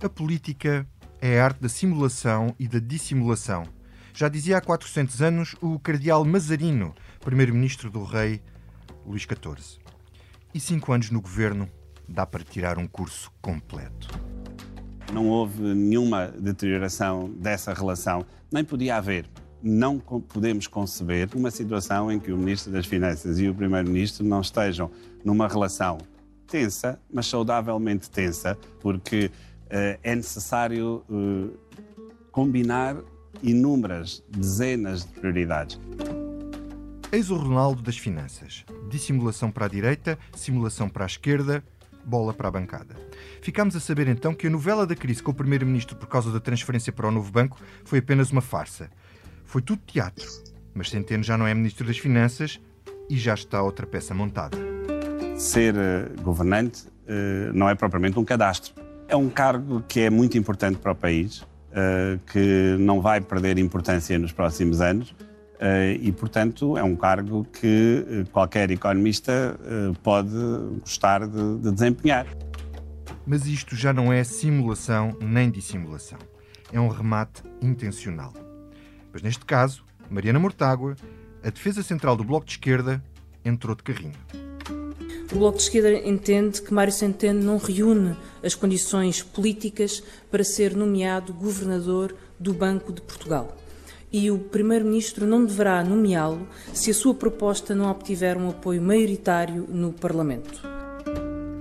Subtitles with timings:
[0.00, 0.86] A política
[1.20, 3.64] é a arte da simulação e da dissimulação.
[4.14, 8.40] Já dizia há 400 anos o cardeal Mazarino, primeiro-ministro do rei
[9.04, 9.80] Luís XIV.
[10.54, 11.68] E cinco anos no governo
[12.08, 14.08] dá para tirar um curso completo.
[15.12, 19.28] Não houve nenhuma deterioração dessa relação, nem podia haver.
[19.60, 24.42] Não podemos conceber uma situação em que o Ministro das Finanças e o Primeiro-Ministro não
[24.42, 24.92] estejam
[25.24, 25.98] numa relação
[26.48, 29.30] tensa, mas saudavelmente tensa, porque
[30.02, 31.56] é necessário uh,
[32.30, 32.96] combinar
[33.42, 35.80] inúmeras dezenas de prioridades.
[37.10, 38.64] Eis o Ronaldo das Finanças.
[38.90, 41.64] Dissimulação para a direita, simulação para a esquerda,
[42.04, 42.96] bola para a bancada.
[43.40, 46.40] Ficámos a saber então que a novela da crise com o Primeiro-Ministro por causa da
[46.40, 48.90] transferência para o novo banco foi apenas uma farsa.
[49.44, 50.26] Foi tudo teatro.
[50.74, 52.60] Mas Centeno já não é Ministro das Finanças
[53.08, 54.58] e já está outra peça montada.
[55.36, 56.86] Ser uh, governante
[57.54, 58.74] não é propriamente um cadastro.
[59.08, 63.58] É um cargo que é muito importante para o país, uh, que não vai perder
[63.58, 65.14] importância nos próximos anos
[65.58, 69.58] Uh, e, portanto, é um cargo que uh, qualquer economista
[70.04, 70.30] pode
[70.80, 72.26] gostar de, de, desempenhar.
[73.26, 76.18] Mas isto já não é simulação nem dissimulação.
[76.72, 78.32] É um remate intencional.
[79.12, 80.94] Mas neste caso, Mariana Mortágua,
[81.42, 83.02] a defesa central do Bloco de Esquerda,
[83.44, 84.47] entrou de carrinho.
[85.30, 90.74] O Bloco de Esquerda entende que Mário Centeno não reúne as condições políticas para ser
[90.74, 93.54] nomeado governador do Banco de Portugal
[94.12, 99.66] e o Primeiro-Ministro não deverá nomeá-lo se a sua proposta não obtiver um apoio maioritário
[99.68, 100.62] no Parlamento.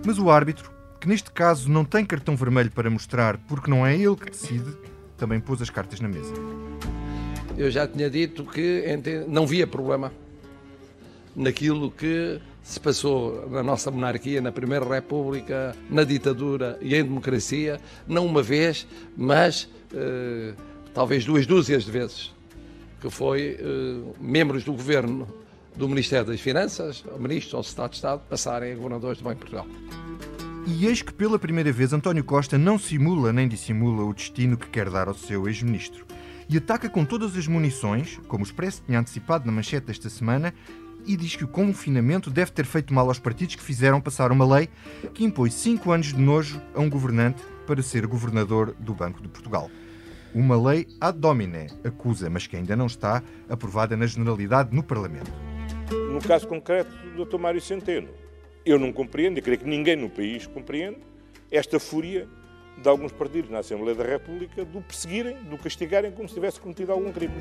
[0.05, 3.95] Mas o árbitro, que neste caso não tem cartão vermelho para mostrar porque não é
[3.95, 4.77] ele que decide,
[5.17, 6.33] também pôs as cartas na mesa.
[7.57, 8.83] Eu já tinha dito que
[9.27, 10.13] não via problema
[11.35, 17.79] naquilo que se passou na nossa monarquia, na Primeira República, na ditadura e em democracia,
[18.05, 20.53] não uma vez, mas eh,
[20.93, 22.35] talvez duas dúzias de vezes
[22.99, 25.27] que foi uh, membros do governo
[25.75, 29.51] do Ministério das Finanças, ministros ou Estado de Estado, passarem a governadores do Banco de
[29.51, 29.67] Portugal.
[30.65, 34.67] E eis que pela primeira vez António Costa não simula nem dissimula o destino que
[34.67, 36.05] quer dar ao seu ex-ministro
[36.49, 40.53] e ataca com todas as munições, como o Expresso tinha antecipado na manchete desta semana,
[41.07, 44.45] e diz que o confinamento deve ter feito mal aos partidos que fizeram passar uma
[44.45, 44.69] lei
[45.13, 49.29] que impôs cinco anos de nojo a um governante para ser governador do Banco de
[49.29, 49.71] Portugal.
[50.35, 55.31] Uma lei ad domine, acusa, mas que ainda não está aprovada na generalidade no Parlamento.
[56.11, 57.37] No caso concreto do Dr.
[57.37, 58.09] Mário Centeno,
[58.65, 60.97] eu não compreendo, e creio que ninguém no país compreende,
[61.49, 62.27] esta fúria
[62.81, 66.91] de alguns partidos na Assembleia da República do perseguirem, do castigarem como se tivesse cometido
[66.91, 67.33] algum crime.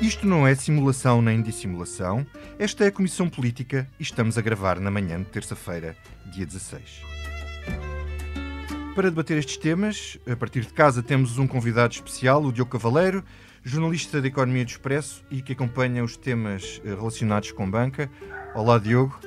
[0.00, 2.26] Isto não é simulação nem dissimulação.
[2.58, 5.94] Esta é a Comissão Política e estamos a gravar na manhã de terça-feira,
[6.32, 7.02] dia 16.
[8.94, 13.22] Para debater estes temas, a partir de casa temos um convidado especial, o Diogo Cavaleiro,
[13.62, 18.10] jornalista de Economia do Expresso e que acompanha os temas eh, relacionados com banca.
[18.54, 19.18] Olá, Diogo.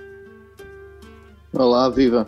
[1.53, 2.28] Olá, viva.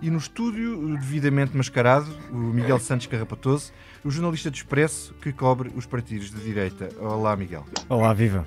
[0.00, 3.72] E no estúdio, devidamente mascarado, o Miguel Santos Carrapatoso,
[4.04, 6.88] o jornalista do Expresso que cobre os partidos de direita.
[7.00, 7.66] Olá, Miguel.
[7.88, 8.46] Olá, viva.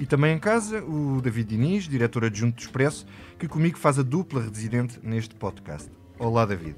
[0.00, 3.06] E também em casa, o David Diniz, diretor adjunto do Expresso,
[3.38, 5.88] que comigo faz a dupla residente neste podcast.
[6.18, 6.76] Olá, David.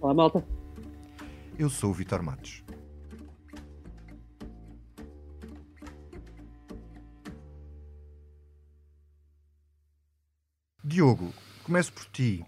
[0.00, 0.44] Olá, malta.
[1.58, 2.62] Eu sou o Vitor Matos.
[10.84, 11.32] Diogo,
[11.64, 12.44] começo por ti.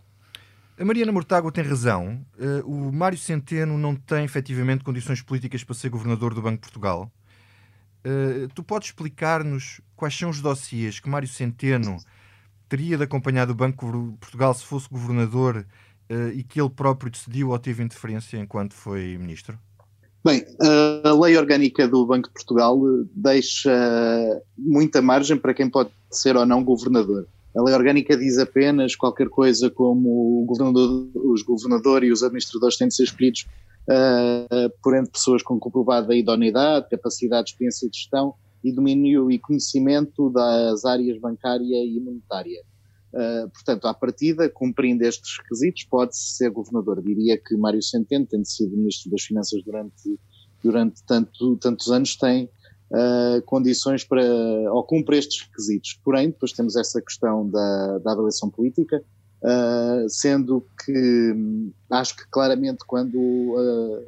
[0.77, 2.27] A Mariana Mortágua tem razão.
[2.37, 6.63] Uh, o Mário Centeno não tem efetivamente condições políticas para ser governador do Banco de
[6.63, 7.13] Portugal.
[8.05, 11.97] Uh, tu podes explicar-nos quais são os dossiês que Mário Centeno
[12.69, 15.65] teria de acompanhar do Banco de Portugal se fosse governador
[16.11, 19.57] uh, e que ele próprio decidiu ou teve interferência enquanto foi ministro?
[20.25, 20.43] Bem,
[21.05, 22.81] a lei orgânica do Banco de Portugal
[23.15, 23.71] deixa
[24.57, 27.29] muita margem para quem pode ser ou não governador.
[27.57, 32.89] A lei orgânica diz apenas qualquer coisa como governador, os governadores e os administradores têm
[32.89, 33.47] de ser escolhidos
[33.89, 40.31] uh, por entre pessoas com comprovada idoneidade, capacidade, experiência de gestão e domínio e conhecimento
[40.31, 42.61] das áreas bancária e monetária.
[43.13, 47.01] Uh, portanto, à partida, cumprindo estes requisitos, pode-se ser governador.
[47.01, 50.19] Diria que Mário Centeno, tendo sido ministro das Finanças durante,
[50.61, 52.49] durante tanto, tantos anos, tem
[52.91, 54.23] uh, condições para,
[54.73, 55.99] ou cumpre estes requisitos.
[56.05, 59.03] Porém, depois temos essa questão da, da avaliação política,
[59.43, 64.03] uh, sendo que hum, acho que claramente quando,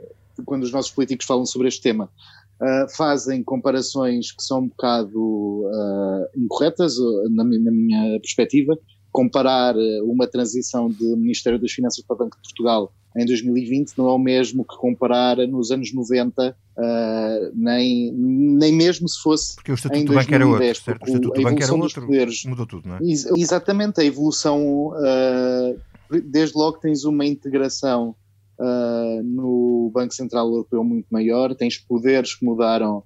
[0.45, 2.11] quando os nossos políticos falam sobre este tema,
[2.59, 6.97] Uh, fazem comparações que são um bocado uh, incorretas,
[7.31, 8.79] na, na, minha perspectiva,
[9.13, 9.75] comparar
[10.05, 14.13] uma transição de Ministério das Finanças para o Banco de Portugal em 2020 não é
[14.13, 19.55] o mesmo que comparar nos anos 90, uh, nem, nem mesmo se fosse.
[19.55, 21.03] Porque o Estatuto do Banco era outro, certo?
[21.03, 22.99] O Estatuto do Banco era outro, poderes, mudou tudo, não é?
[23.03, 25.81] Ex exatamente, a evolução, uh,
[26.25, 28.15] desde logo tens uma integração
[28.59, 33.03] uh, no Banco Central Europeu muito maior, tens poderes que mudaram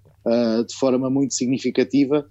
[0.69, 2.27] de forma muito significativa,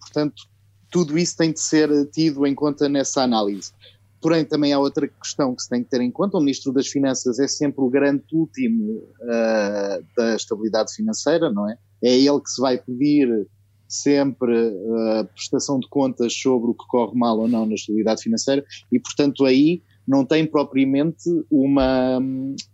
[0.00, 0.44] portanto,
[0.90, 3.72] tudo isso tem de ser tido em conta nessa análise.
[4.20, 6.88] Porém, também há outra questão que se tem que ter em conta: o Ministro das
[6.88, 11.78] Finanças é sempre o grande último uh, da estabilidade financeira, não é?
[12.02, 13.46] É ele que se vai pedir
[13.86, 18.22] sempre a uh, prestação de contas sobre o que corre mal ou não na estabilidade
[18.22, 22.18] financeira e, portanto, aí não tem propriamente uma,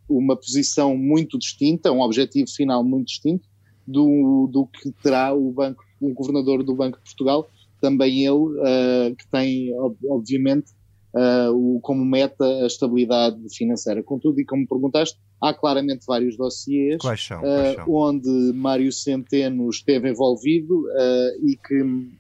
[0.09, 3.49] uma posição muito distinta, um objetivo final muito distinto
[3.87, 7.49] do, do que terá o banco, o governador do Banco de Portugal,
[7.81, 9.69] também ele, uh, que tem,
[10.09, 10.73] obviamente,
[11.15, 14.03] uh, o, como meta a estabilidade financeira.
[14.03, 17.85] Contudo, e como perguntaste, há claramente vários dossiês quais são, quais são?
[17.89, 22.11] onde Mário Centeno esteve envolvido uh, e, que,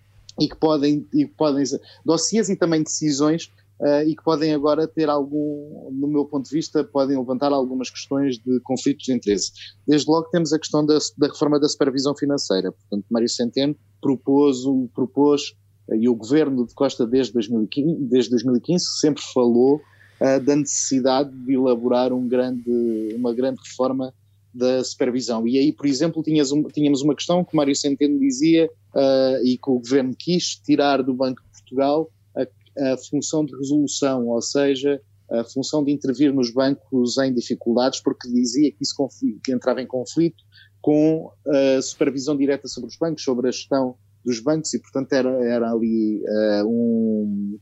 [0.40, 1.64] e, que podem, e que podem
[2.04, 3.50] dossiês e também decisões
[3.80, 7.90] Uh, e que podem agora ter algum, no meu ponto de vista, podem levantar algumas
[7.90, 9.50] questões de conflitos de interesse.
[9.84, 12.70] Desde logo temos a questão da, da reforma da supervisão financeira.
[12.70, 14.58] Portanto, Mário Centeno propôs,
[14.94, 15.56] propôs
[15.92, 19.76] e o governo de Costa desde 2015, desde 2015 sempre falou
[20.20, 24.12] uh, da necessidade de elaborar um grande, uma grande reforma
[24.52, 25.46] da supervisão.
[25.46, 29.70] E aí, por exemplo, um, tínhamos uma questão que Mário Centeno dizia uh, e que
[29.70, 35.00] o governo quis tirar do Banco de Portugal a, a função de resolução, ou seja,
[35.30, 38.94] a função de intervir nos bancos em dificuldades, porque dizia que isso
[39.42, 40.42] que entrava em conflito
[40.80, 45.30] com a supervisão direta sobre os bancos, sobre a gestão dos bancos e, portanto, era,
[45.44, 47.58] era ali uh, um,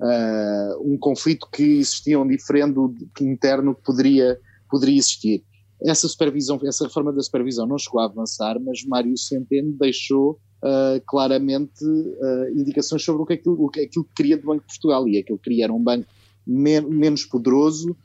[0.00, 4.38] uh, um conflito que existia, um diferendo interno que poderia,
[4.70, 5.44] poderia existir.
[5.84, 11.00] Essa supervisão, essa reforma da supervisão não chegou a avançar, mas Mário Centeno deixou uh,
[11.06, 11.84] claramente
[12.54, 15.18] indicações sobre o que, aquilo, o que aquilo que queria do Banco de Portugal e
[15.18, 16.06] aquilo que queria era um banco
[16.46, 17.96] men menos poderoso,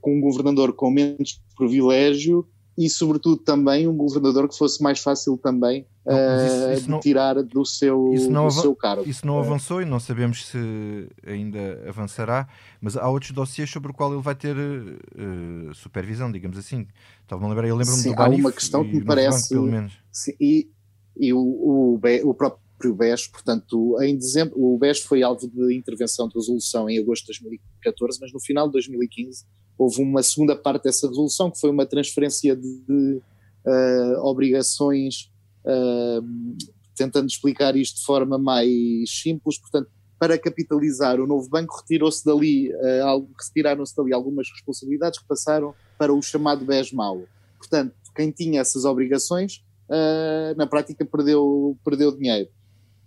[0.00, 2.46] com um governador com menos privilégio
[2.76, 7.42] e, sobretudo, também um governador que fosse mais fácil também uh, isso, não, de tirar
[7.42, 9.08] do seu, do seu cargo.
[9.08, 12.48] Isso não avançou e não sabemos se ainda avançará,
[12.80, 16.86] mas há outros dossiês sobre o qual ele vai ter uh, supervisão, digamos assim.
[17.22, 19.54] Estava-me a lembrar, eu lembro-me do Banif, há uma questão que me parece.
[19.54, 19.92] Banco, pelo menos.
[20.10, 20.70] Sim, e,
[21.16, 26.26] e o, o, o próprio BES, portanto, em dezembro, o BES foi alvo de intervenção
[26.26, 29.44] de resolução em agosto de 2014, mas no final de 2015
[29.82, 33.22] houve uma segunda parte dessa resolução, que foi uma transferência de, de
[33.66, 35.30] uh, obrigações,
[35.64, 36.56] uh,
[36.94, 42.72] tentando explicar isto de forma mais simples, portanto, para capitalizar o novo banco, retirou-se dali,
[42.72, 47.22] uh, retiraram-se dali algumas responsabilidades que passaram para o chamado BES mau.
[47.58, 49.64] Portanto, quem tinha essas obrigações,
[50.56, 52.50] na prática perdeu, perdeu dinheiro.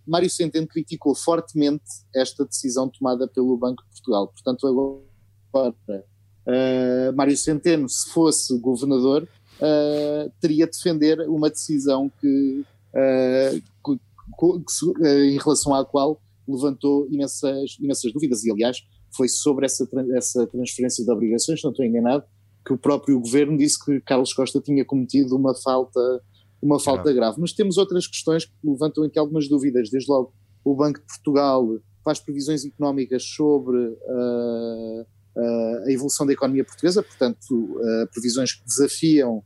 [0.08, 1.84] Mário Centeno criticou fortemente
[2.16, 4.28] esta decisão tomada pelo Banco de Portugal.
[4.28, 6.06] Portanto, agora
[6.48, 9.28] Uh, Mário Centeno, se fosse governador,
[9.58, 12.64] uh, teria de defender uma decisão que,
[12.94, 14.00] uh, que,
[14.38, 18.44] que, em relação à qual levantou imensas, imensas dúvidas.
[18.44, 18.78] E, aliás,
[19.16, 22.24] foi sobre essa, essa transferência de obrigações, não estou enganado,
[22.66, 26.22] que o próprio governo disse que Carlos Costa tinha cometido uma falta,
[26.62, 27.16] uma falta grave.
[27.16, 27.42] grave.
[27.42, 29.90] Mas temos outras questões que levantam aqui algumas dúvidas.
[29.90, 35.06] Desde logo, o Banco de Portugal faz previsões económicas sobre uh,
[35.38, 37.80] a evolução da economia portuguesa, portanto,
[38.12, 39.44] previsões que desafiam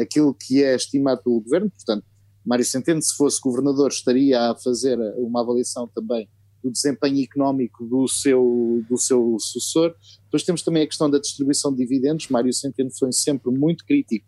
[0.00, 2.04] aquilo que é estimado pelo governo, portanto,
[2.44, 6.28] Mário Centeno, se fosse governador, estaria a fazer uma avaliação também
[6.64, 9.94] do desempenho económico do seu, do seu sucessor.
[10.24, 12.28] Depois temos também a questão da distribuição de dividendos.
[12.28, 14.26] Mário Centeno foi sempre muito crítico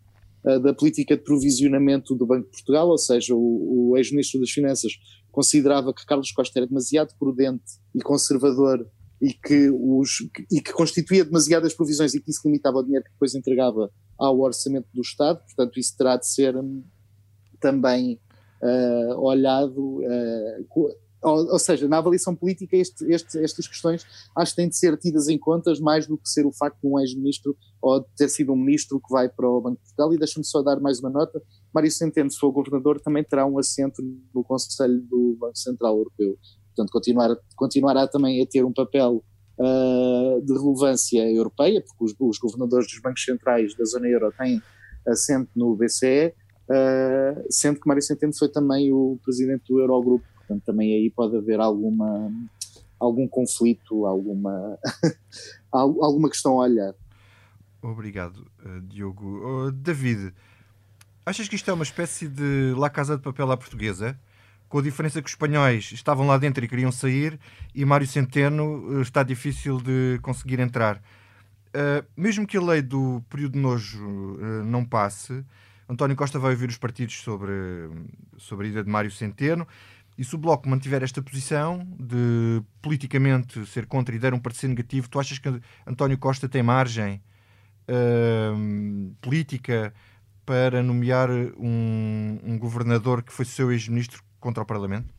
[0.63, 4.93] da política de provisionamento do Banco de Portugal, ou seja, o, o ex-ministro das Finanças
[5.31, 7.63] considerava que Carlos Costa era demasiado prudente
[7.93, 8.87] e conservador
[9.21, 13.11] e que, os, e que constituía demasiadas provisões e que isso limitava o dinheiro que
[13.11, 16.83] depois entregava ao orçamento do Estado, portanto isso terá de ser hum,
[17.59, 18.19] também
[18.63, 20.89] uh, olhado, uh,
[21.23, 24.03] ou, ou, seja, na avaliação política este, este, estas questões
[24.35, 26.87] acho que têm de ser tidas em contas mais do que ser o facto de
[26.87, 30.13] um ex-ministro ou de ter sido um ministro que vai para o Banco de Portugal.
[30.13, 31.39] E deixa-me só dar mais uma nota,
[31.71, 34.01] Mário Centeno, se for governador, também terá um assento
[34.33, 36.39] no Conselho do Banco Central Europeu
[36.75, 39.23] portanto continuar, continuará também a ter um papel
[39.57, 44.61] uh, de relevância europeia, porque os, os, governadores dos bancos centrais da zona euro têm
[45.07, 50.25] assento no BCE, uh, ah, sendo que Mário Centeno foi também o presidente do Eurogrupo,
[50.35, 52.31] portanto também aí pode haver alguma,
[52.99, 54.77] algum conflito, alguma,
[55.71, 56.93] alguma questão a olhar.
[57.81, 59.67] Obrigado, uh, Diogo.
[59.67, 60.33] Uh, David,
[61.25, 64.19] achas que isto é uma espécie de La Casa de Papel à portuguesa?
[64.71, 67.37] Com a diferença que os espanhóis estavam lá dentro e queriam sair,
[67.75, 71.01] e Mário Centeno uh, está difícil de conseguir entrar.
[72.15, 73.99] mesmo que a lei do período de nojo
[74.65, 75.43] não passe,
[75.89, 77.51] António Costa vai ouvir os partidos sobre,
[78.37, 79.67] sobre a ida de Mário Centeno.
[80.17, 84.69] E se o Bloco mantiver esta posição de politicamente ser contra e der um parecer
[84.69, 85.49] negativo, tu achas que
[85.85, 87.21] António Costa tem margem
[87.89, 89.93] uh, política
[90.45, 95.13] para nomear um, um governador que foi seu ex-ministro contra o Parlamento?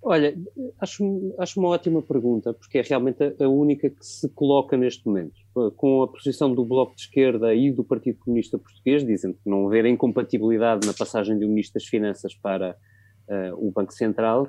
[0.00, 0.34] Olha,
[0.80, 5.34] acho, acho uma ótima pergunta, porque é realmente a, única que se coloca neste momento.
[5.76, 9.66] Com a posição do Bloco de Esquerda e do Partido Comunista Português, dizem que não
[9.66, 12.76] haver incompatibilidade na passagem um Ministro das Finanças para
[13.28, 14.48] uh, o Banco Central,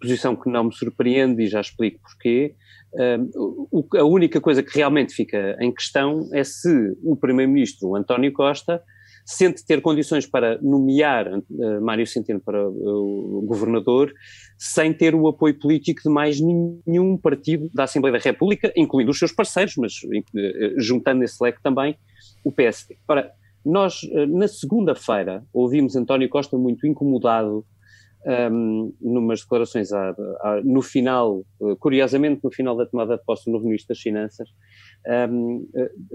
[0.00, 2.54] posição que não me surpreende e já explico porquê.
[2.94, 8.82] Uh, a única coisa que realmente fica em questão é se o Primeiro-Ministro António Costa
[9.30, 14.12] sente ter condições para nomear uh, Mário Centeno para uh, governador
[14.58, 19.18] sem ter o apoio político de mais nenhum partido da Assembleia da República, incluindo os
[19.18, 21.96] seus parceiros, mas uh, juntando nesse leque também
[22.44, 22.96] o PSD.
[23.06, 23.30] Ora,
[23.64, 27.64] nós, na segunda-feira, ouvimos António Costa muito incomodado
[28.52, 30.10] um, numas declarações a,
[30.40, 31.44] a, no final,
[31.78, 34.48] curiosamente no final da tomada de posse do novo Ministro das Finanças,
[35.30, 35.66] um,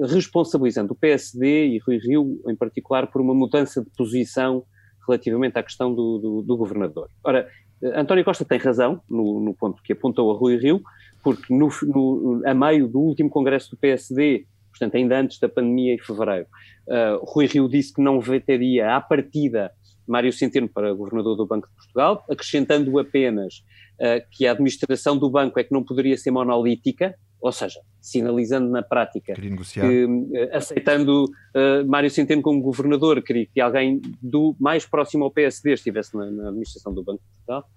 [0.03, 4.63] responsabilizando o PSD e Rui Rio em particular por uma mudança de posição
[5.07, 7.09] relativamente à questão do, do, do governador.
[7.23, 7.47] Ora,
[7.95, 10.81] António Costa tem razão no, no, ponto que apontou a Rui Rio,
[11.23, 15.93] porque no, no, a meio do último congresso do PSD, portanto ainda antes da pandemia
[15.93, 16.47] em fevereiro,
[16.87, 19.71] uh, Rui Rio disse que não vetaria à partida
[20.07, 23.63] Mário Centeno para governador do Banco de Portugal, acrescentando apenas
[23.99, 27.15] uh, que a administração do banco é que não poderia ser monolítica,
[27.45, 33.61] ou seja, sinalizando na prática que, uh, aceitando uh, Mário Centeno como governador, queria que
[33.61, 37.69] alguém do mais próximo ao PSD estivesse na, na administração do Banco de Portugal.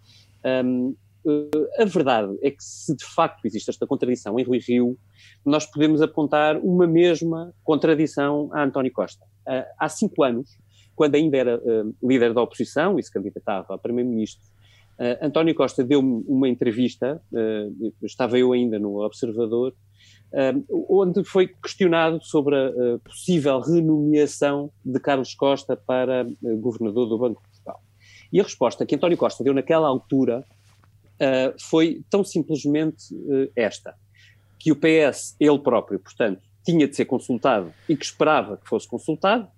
[0.64, 0.96] Um,
[1.78, 4.96] a verdade é que se de facto existe esta contradição em Rui Rio,
[5.44, 9.26] nós podemos apontar uma mesma contradição a António Costa.
[9.78, 10.56] há cinco anos,
[10.96, 11.60] quando ainda era
[12.02, 14.40] líder da oposição e se candidatava a primeiro-ministro,
[14.98, 19.74] uh, António Costa deu-me uma entrevista, uh, estava eu ainda no Observador,
[20.90, 26.26] onde foi questionado sobre a possível renomeação de Carlos Costa para
[26.60, 27.82] governador do Banco de Portugal.
[28.30, 30.44] E a resposta que António Costa deu naquela altura
[31.58, 33.06] foi tão simplesmente
[33.56, 33.94] esta,
[34.58, 38.86] que o PS, ele próprio, portanto, tinha de ser consultado e que esperava que fosse
[38.86, 39.57] consultado, Uh,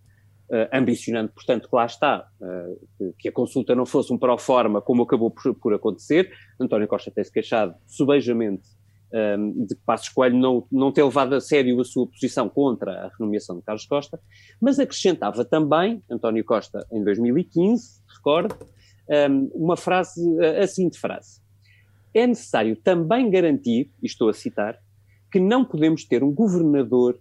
[0.72, 5.30] ambicionando, portanto, que lá está, uh, que a consulta não fosse um pró-forma, como acabou
[5.30, 6.32] por, por, acontecer.
[6.58, 8.68] António Costa tem-se queixado subejamente
[9.12, 13.06] ehm, de que Passos Coelho não, não ter levado a sério a sua posição contra
[13.06, 14.20] a renomeação de Carlos Costa,
[14.60, 18.56] mas acrescentava também, António Costa, em 2015, recordo,
[19.08, 21.40] ehm, uma frase, a seguinte frase.
[22.12, 24.76] É necessário também garantir, e estou a citar,
[25.30, 27.20] que não podemos ter um governador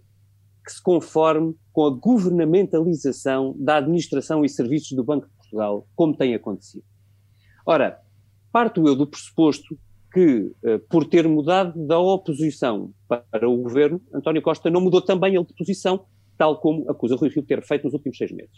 [0.70, 6.16] que se conforme com a governamentalização da administração e serviços do Banco de Portugal, como
[6.16, 6.84] tem acontecido.
[7.66, 7.98] Ora,
[8.52, 9.76] parto eu do pressuposto
[10.12, 15.34] que, eh, por ter mudado da oposição para o governo, António Costa não mudou também
[15.34, 16.06] ele de posição,
[16.38, 18.54] tal como acusa Rui Rio ter feito nos últimos seis meses.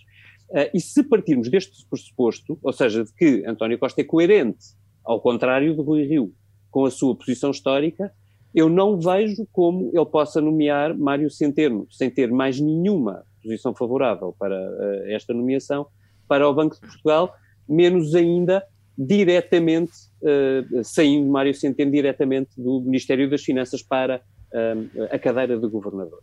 [0.52, 5.18] Eh, e se partirmos deste pressuposto, ou seja, de que António Costa é coerente, ao
[5.18, 6.34] contrário de Rui Rio,
[6.70, 8.12] com a sua posição histórica,
[8.54, 14.34] eu não vejo como ele possa nomear Mário Centeno, sem ter mais nenhuma posição favorável
[14.38, 15.86] para uh, esta nomeação,
[16.28, 17.34] para o Banco de Portugal,
[17.68, 18.62] menos ainda
[18.96, 19.92] diretamente,
[20.22, 24.20] uh, saindo Mário Centeno diretamente do Ministério das Finanças para
[24.52, 26.22] uh, a cadeira de governador.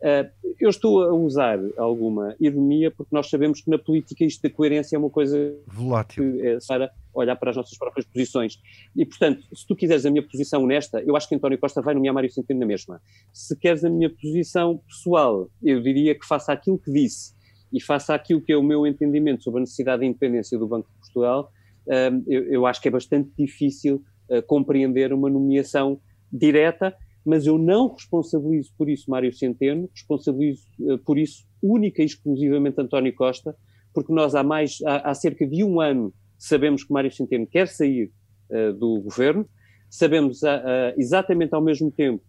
[0.00, 4.50] Uh, eu estou a usar alguma ironia porque nós sabemos que na política isto da
[4.50, 8.58] coerência é uma coisa volátil que é para olhar para as nossas próprias posições.
[8.96, 11.94] E, portanto, se tu quiseres a minha posição honesta, eu acho que António Costa vai
[11.94, 13.00] nomear Mário Centeno na mesma.
[13.32, 17.34] Se queres a minha posição pessoal, eu diria que faça aquilo que disse
[17.72, 20.88] e faça aquilo que é o meu entendimento sobre a necessidade de independência do Banco
[20.88, 21.50] de Portugal,
[21.86, 25.98] uh, eu, eu, acho que é bastante difícil uh, compreender uma nomeação
[26.30, 32.04] direta mas eu não responsabilizo por isso Mário Centeno, responsabilizo uh, por isso única e
[32.04, 33.56] exclusivamente António Costa,
[33.94, 37.68] porque nós há mais, há, há cerca de um ano sabemos que Mário Centeno quer
[37.68, 38.10] sair
[38.50, 39.48] uh, do governo,
[39.88, 40.48] sabemos uh,
[40.96, 42.22] exatamente ao mesmo tempo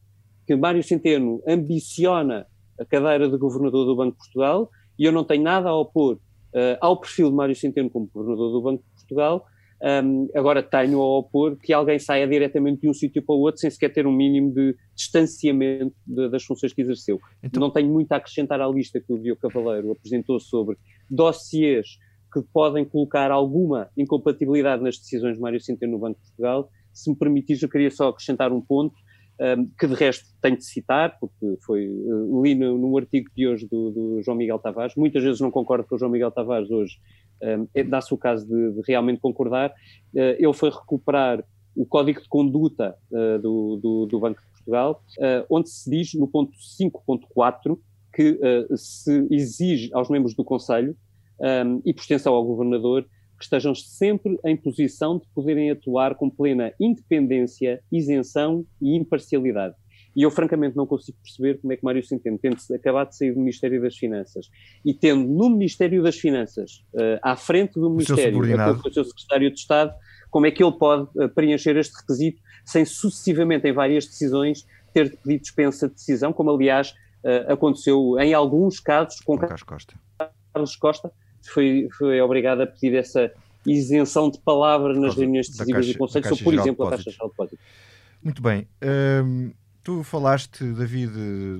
[0.45, 2.45] que Mário Centeno ambiciona
[2.79, 4.69] a cadeira de governador do Banco de Portugal
[4.99, 6.19] e eu não tenho nada a opor
[6.81, 9.43] ao perfil de Mário Centeno como governador do Banco de Portugal,
[9.83, 13.59] Um, agora tenho a opor que alguém saia diretamente de um sítio para o outro
[13.59, 17.19] sem sequer ter um mínimo de distanciamento de, das funções que exerceu.
[17.43, 17.59] Então...
[17.59, 20.77] Não tenho muito a acrescentar à lista que o Diogo Cavaleiro apresentou sobre
[21.09, 21.97] dossiês
[22.33, 26.69] que podem colocar alguma incompatibilidade nas decisões de Mário Centeno no Banco de Portugal.
[26.93, 28.95] Se me permitires, eu queria só acrescentar um ponto
[29.39, 33.47] um, que de resto tenho de citar, porque foi, uh, li no, no, artigo de
[33.47, 36.69] hoje do, do, João Miguel Tavares, muitas vezes não concordo com o João Miguel Tavares
[36.69, 36.97] hoje,
[37.89, 41.43] dá-se o caso de, de realmente concordar, uh, ele foi recuperar
[41.75, 45.03] o código de conduta uh, do, do, do, Banco de Portugal,
[45.49, 47.77] onde se diz, no ponto 5.4,
[48.13, 48.39] que
[48.77, 50.95] se exige aos membros do Conselho,
[51.83, 53.05] e por extensão ao Governador,
[53.37, 59.75] que estejam sempre em posição de poderem atuar com plena independência, isenção e imparcialidade.
[60.15, 63.31] E eu, francamente, não consigo perceber como é que Mário Centeno, tendo acabado de sair
[63.31, 64.49] do Ministério das Finanças
[64.85, 69.59] e tendo no Ministério das Finanças, uh, à frente do Ministério, o seu secretário de
[69.59, 69.93] Estado,
[70.29, 75.09] como é que ele pode uh, preencher este requisito sem sucessivamente, em várias decisões, ter
[75.09, 76.91] de pedir dispensa de decisão, como aliás
[77.23, 79.95] uh, aconteceu em alguns casos com, com Carlos Costa.
[80.53, 83.31] Carlos Costa, foi, foi obrigado a pedir essa
[83.65, 87.59] isenção de palavra nas reuniões decisivas do Conselho, sobre, por exemplo, a taxa de depósito.
[88.21, 88.67] Muito bem.
[89.25, 89.51] Hum,
[89.83, 91.11] tu falaste, David,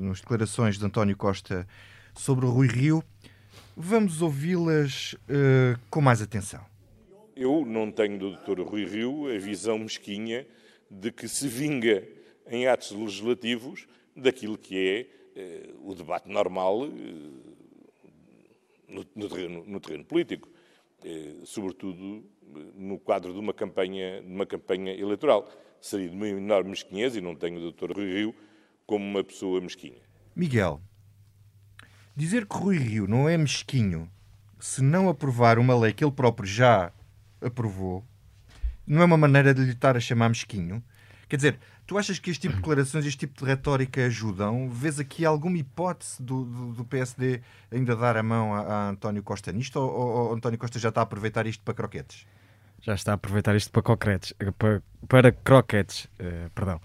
[0.02, 1.68] nas declarações de António Costa
[2.16, 3.04] sobre o Rui Rio.
[3.76, 6.64] Vamos ouvi-las uh, com mais atenção.
[7.36, 8.62] Eu não tenho do Dr.
[8.62, 10.48] Rui Rio a visão mesquinha
[10.90, 12.08] de que se vinga
[12.48, 16.90] em atos legislativos daquilo que é uh, o debate normal uh,
[18.88, 20.48] no, no, terreno, no terreno, político,
[21.44, 22.24] sobretudo
[22.76, 25.50] no quadro de uma campanha, de uma campanha eleitoral.
[25.84, 27.92] Seria de uma enorme mesquinhez, e não tenho o Dr.
[27.92, 28.36] Rui Rio
[28.88, 30.02] como uma pessoa mesquinha.
[30.34, 30.82] Miguel,
[32.16, 34.10] dizer que Rui Rio não é mesquinho
[34.58, 36.94] se não aprovar uma lei que ele próprio já
[37.42, 38.02] aprovou,
[38.88, 40.82] não é uma maneira de lhe estar a chamar mesquinho?
[41.28, 44.70] Quer dizer, Tu achas que este tipo de declarações, este tipo de retórica ajudam?
[44.70, 49.22] Vês aqui alguma hipótese do, do, do PSD ainda dar a mão a, a António
[49.22, 52.26] Costa nisto ou, ou, ou, António Costa já está a aproveitar isto para croquetes?
[52.84, 54.34] Já está a aproveitar isto para croquetes.
[54.40, 56.82] Eh, para, para croquetes, uh, perdão.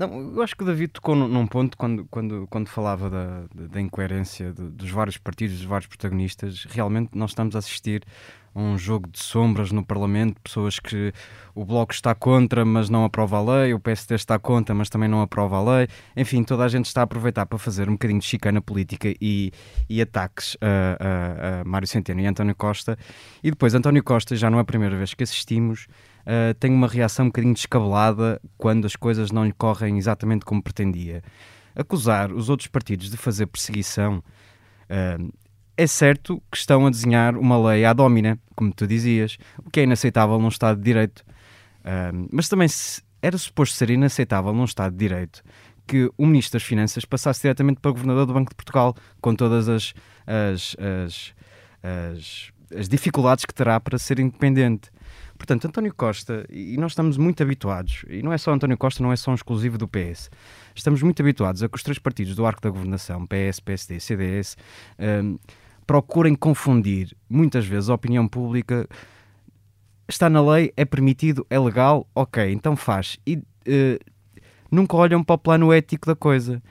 [0.00, 3.78] Não, eu acho que o David tocou num ponto quando, quando, quando falava da, da
[3.78, 6.64] incoerência dos vários partidos, dos vários protagonistas.
[6.70, 8.02] Realmente nós estamos a assistir
[8.54, 11.12] um jogo de sombras no Parlamento, pessoas que
[11.54, 15.06] o Bloco está contra, mas não aprova a lei, o PSD está contra, mas também
[15.06, 15.88] não aprova a lei.
[16.16, 19.52] Enfim, toda a gente está a aproveitar para fazer um bocadinho de chicana política e,
[19.86, 22.98] e ataques a, a, a Mário Centeno e António Costa.
[23.44, 25.86] E depois, António Costa, já não é a primeira vez que assistimos,
[26.30, 30.62] uh, tem uma reação um bocadinho descabelada quando as coisas não lhe correm exatamente como
[30.62, 31.22] pretendia.
[31.74, 34.22] Acusar os outros partidos de fazer perseguição
[34.90, 35.32] Uh,
[35.76, 39.80] é certo que estão a desenhar uma lei à domina, como tu dizias, o que
[39.80, 41.20] é inaceitável num Estado de Direito.
[41.80, 42.68] Uh, mas também
[43.22, 45.42] era suposto ser inaceitável num Estado de Direito
[45.86, 49.34] que o Ministro das Finanças passasse diretamente para o Governador do Banco de Portugal, com
[49.34, 49.92] todas as,
[50.24, 51.34] as, as,
[51.82, 54.88] as, as dificuldades que terá para ser independente.
[55.40, 59.10] Portanto, António Costa, e nós estamos muito habituados, e não é só António Costa, não
[59.10, 60.30] é só um exclusivo do PS,
[60.74, 64.58] estamos muito habituados a que os três partidos do arco da governação, PS, PSD, CDS,
[64.98, 65.38] um,
[65.86, 68.86] procurem confundir muitas vezes a opinião pública.
[70.06, 73.18] Está na lei, é permitido, é legal, ok, então faz.
[73.26, 73.98] E uh,
[74.70, 76.62] nunca olham para o plano ético da coisa.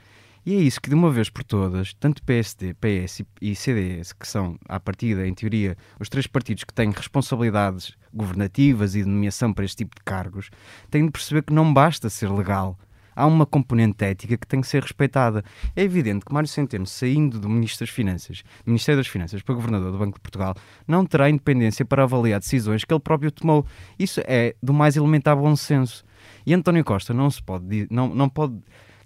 [0.44, 4.26] E é isso que, de uma vez por todas, tanto PSD, PS e CDS, que
[4.26, 9.52] são, à partida, em teoria, os três partidos que têm responsabilidades governativas e de nomeação
[9.52, 10.50] para este tipo de cargos,
[10.90, 12.78] têm de perceber que não basta ser legal
[13.20, 15.44] há uma componente ética que tem que ser respeitada.
[15.76, 19.92] É evidente que Mário Centeno, saindo do Ministro das Finanças, Ministério das Finanças para Governador
[19.92, 20.54] do Banco de Portugal,
[20.86, 23.66] não terá independência para avaliar decisões que ele próprio tomou.
[23.98, 26.04] Isso é do mais elementar bom senso.
[26.46, 28.58] E António Costa não se pode, não, não pode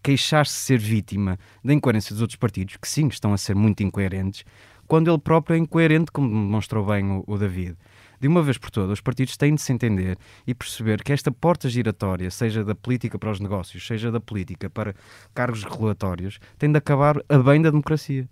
[0.05, 3.83] queixar-se de ser vítima da incoerência dos outros partidos, que sim, estão a ser muito
[3.83, 4.45] incoerentes,
[4.87, 7.77] quando ele próprio é incoerente, como demonstrou bem o, o David
[8.25, 11.31] de uma vez por todas, os partidos têm de se entender e perceber que esta
[11.31, 14.95] porta giratória, seja da política para os negócios, seja da política para
[15.35, 18.27] cargos regulatórios, tem de acabar a bem da democracia.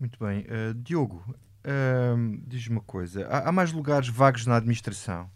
[0.00, 0.40] Muito bem.
[0.40, 3.26] Uh, Diogo, uh, diz-me uma coisa.
[3.26, 5.30] Há, há, mais lugares vagos na administração?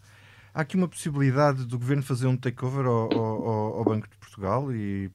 [0.52, 4.72] Há aqui uma possibilidade do governo fazer um takeover ao, ao, ao Banco de Portugal
[4.72, 5.10] e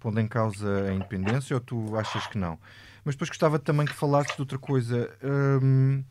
[0.00, 2.58] pondo em causa a independência ou tu achas que não?
[3.04, 5.10] Mas depois gostava também que falasses de outra coisa.
[5.22, 6.04] Uh,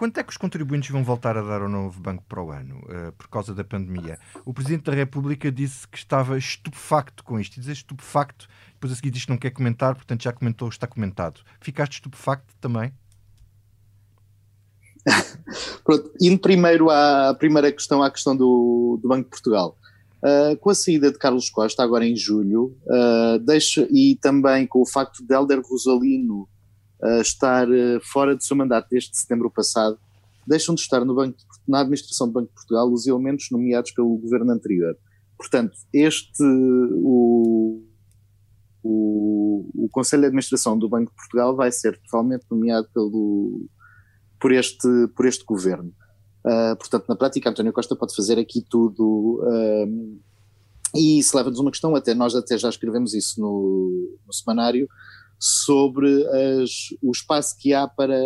[0.00, 2.78] Quanto é que os contribuintes vão voltar a dar ao novo banco para o ano,
[2.78, 4.18] uh, por causa da pandemia?
[4.46, 7.58] O Presidente da República disse que estava estupefacto com isto.
[7.58, 10.86] E dizer estupefacto, depois a seguir diz que não quer comentar, portanto já comentou, está
[10.86, 11.42] comentado.
[11.60, 12.94] Ficaste estupefacto também?
[15.84, 19.76] Pronto, indo primeiro à primeira questão, à questão do, do Banco de Portugal.
[20.22, 24.82] Uh, com a saída de Carlos Costa, agora em julho, uh, deixa, e também com
[24.82, 26.46] o facto de Helder Rosalino
[27.02, 27.66] uh, estar
[28.02, 29.98] fora do seu mandato desde setembro passado,
[30.46, 34.14] deixam de estar no banco, na administração do Banco de Portugal os elementos nomeados pelo
[34.18, 34.94] governo anterior.
[35.38, 37.82] Portanto, este, o,
[38.82, 43.66] o, o Conselho de Administração do Banco de Portugal vai ser totalmente nomeado pelo,
[44.40, 45.92] por, este, por este governo.
[46.44, 49.42] Uh, portanto, na prática, António Costa pode fazer aqui tudo.
[49.42, 50.18] Uh,
[50.94, 54.88] e isso leva-nos uma questão, até nós até já escrevemos isso no, no semanário,
[55.38, 58.16] sobre as, o espaço que há para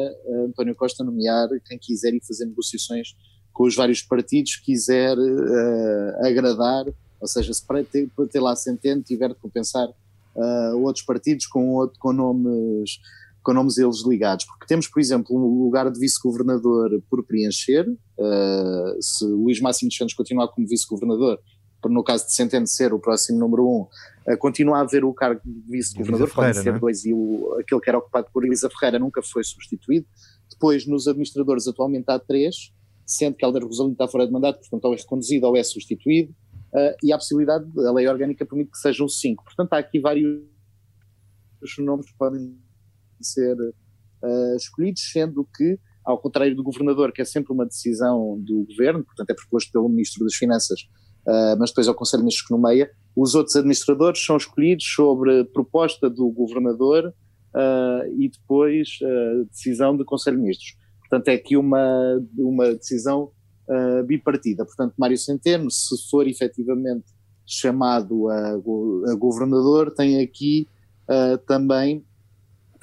[0.46, 3.14] António Costa nomear quem quiser e fazer negociações
[3.52, 6.86] com os vários partidos, quiser uh, agradar,
[7.20, 9.88] ou seja, se para ter, para ter lá Centeno tiver de compensar
[10.82, 12.98] outros partidos com, outro, com nomes
[13.44, 19.02] com nomes eles ligados, porque temos, por exemplo, um lugar de vice-governador por preencher, uh,
[19.02, 21.38] se Luís Máximo dos Santos continuar como vice-governador,
[21.86, 23.82] no caso de Centeno ser o próximo número um,
[24.32, 26.78] uh, continua a haver o cargo de vice-governador, pode ser é?
[26.78, 30.06] dois, e o, aquele que era ocupado por Elisa Ferreira nunca foi substituído.
[30.50, 32.72] Depois, nos administradores, atualmente há três,
[33.04, 36.32] sendo que Helder Rosalino está fora de mandato, portanto, ou é reconduzido ou é substituído,
[36.72, 39.44] uh, e a possibilidade, a lei orgânica permite que sejam cinco.
[39.44, 40.40] Portanto, há aqui vários
[41.78, 42.63] nomes que podem
[43.20, 43.56] ser
[44.24, 49.04] uh, escolhidos, sendo que, ao contrário do governador, que é sempre uma decisão do governo,
[49.04, 50.80] portanto é proposto pelo Ministro das Finanças,
[51.26, 55.44] uh, mas depois é Conselho de Ministros que nomeia, os outros administradores são escolhidos sobre
[55.44, 57.06] proposta do governador
[57.54, 58.98] uh, e depois
[59.50, 60.76] decisão do Conselho de Ministros.
[61.00, 63.30] Portanto, é aqui uma, uma decisão
[64.06, 64.64] bipartida.
[64.64, 67.06] Portanto, Mário Centeno, se for efetivamente
[67.46, 70.68] chamado a, a governador, tem aqui
[71.46, 72.04] também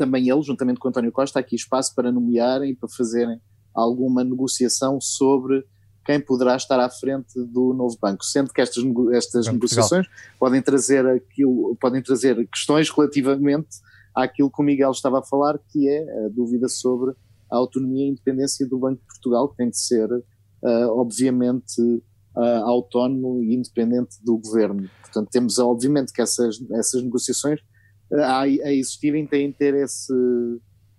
[0.02, 3.40] também ele, juntamente com António Costa, aqui espaço para nomearem, para fazerem
[3.72, 5.64] alguma negociação sobre
[6.04, 8.84] quem poderá estar à frente do novo banco, sendo que estas,
[9.14, 10.08] estas negociações
[10.40, 13.70] podem trazer aquilo, podem trazer questões relativamente
[14.16, 17.12] àquilo que o Miguel estava a falar, que é a dúvida sobre
[17.52, 22.66] a autonomia e independência do Banco de Portugal, que tem de ser, uh, obviamente, uh,
[22.66, 24.90] autónomo e independente do governo.
[25.02, 27.60] Portanto, temos, obviamente, que essas, essas negociações
[28.14, 30.14] a, a existirem têm de ter esse,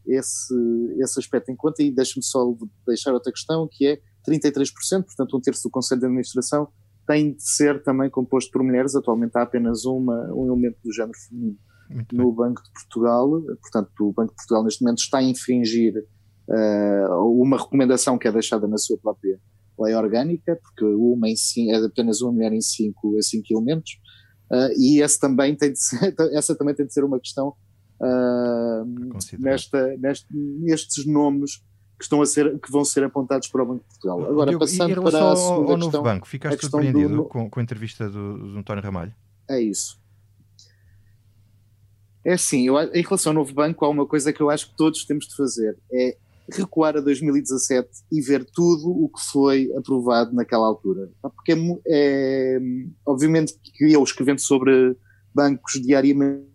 [0.07, 0.55] esse,
[0.99, 1.83] esse aspecto em conta.
[1.83, 2.55] E deixe-me só
[2.87, 6.69] deixar outra questão, que é 33%, portanto um terço do Conselho de Administração
[7.07, 8.95] tem de ser também composto por mulheres.
[8.95, 11.59] Atualmente há apenas uma, um elemento do género feminino
[12.13, 12.33] no.
[12.33, 13.29] Banco de Portugal.
[13.61, 15.95] Portanto, o Banco de Portugal neste momento está a infringir
[16.49, 19.39] uh, uma recomendação que é deixada na sua própria
[19.79, 21.35] lei orgânica, porque uma em
[21.71, 23.93] é apenas uma mulher em cinco, em cinco elementos.
[24.53, 27.55] Uh, e esse também tem de ser, essa também tem de ser uma questão
[27.99, 28.85] uh,
[29.39, 31.57] nesta, neste, nestes nomes
[31.99, 34.31] que, estão a ser, que vão ser apontados para o Banco de Portugal.
[34.31, 37.25] Agora, Diogo, passando para a segunda ao, ao questão, novo banco, ficaste surpreendido do...
[37.25, 39.15] com, com, a entrevista do, do António Ramalho?
[39.49, 39.99] É isso.
[42.25, 44.77] É assim, eu, em relação ao novo banco, há uma coisa que eu acho que
[44.77, 46.17] todos temos de fazer, é
[46.51, 51.11] recuar a 2017 e ver tudo o que foi aprovado naquela altura.
[51.23, 52.59] Porque é, é
[53.07, 54.97] obviamente que eu escrevendo sobre
[55.35, 56.47] bancos diariamente,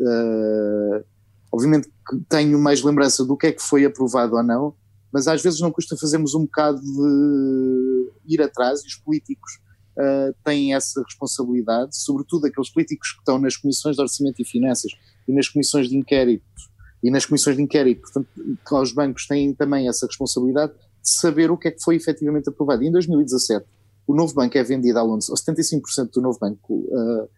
[0.00, 1.04] uh,
[1.52, 4.74] obviamente que tenho mais lembrança do que é que foi aprovado ou não,
[5.12, 9.52] mas às vezes não custa fazermos um bocado de ir atrás e os políticos
[9.96, 14.92] uh, têm essa responsabilidade, sobretudo aqueles políticos que estão nas comissões de orçamento e finanças
[15.26, 16.44] e nas comissões de inquérito
[17.02, 18.02] e nas comissões de inquérito.
[18.02, 18.28] Portanto,
[18.72, 22.82] os bancos têm também essa responsabilidade de saber o que é que foi efetivamente aprovado.
[22.82, 23.66] E em 2017,
[24.06, 27.28] o novo banco é vendido à Lone Star, 75% do novo banco uh,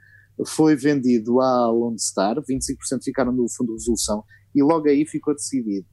[0.47, 5.35] foi vendido à Lone Star, 25% ficaram no Fundo de Resolução, e logo aí ficou
[5.35, 5.87] decidido.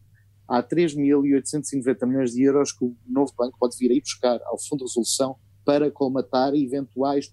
[0.48, 4.80] Há 3.890 milhões de euros que o novo banco pode vir aí buscar ao Fundo
[4.80, 7.30] de Resolução para colmatar eventuais,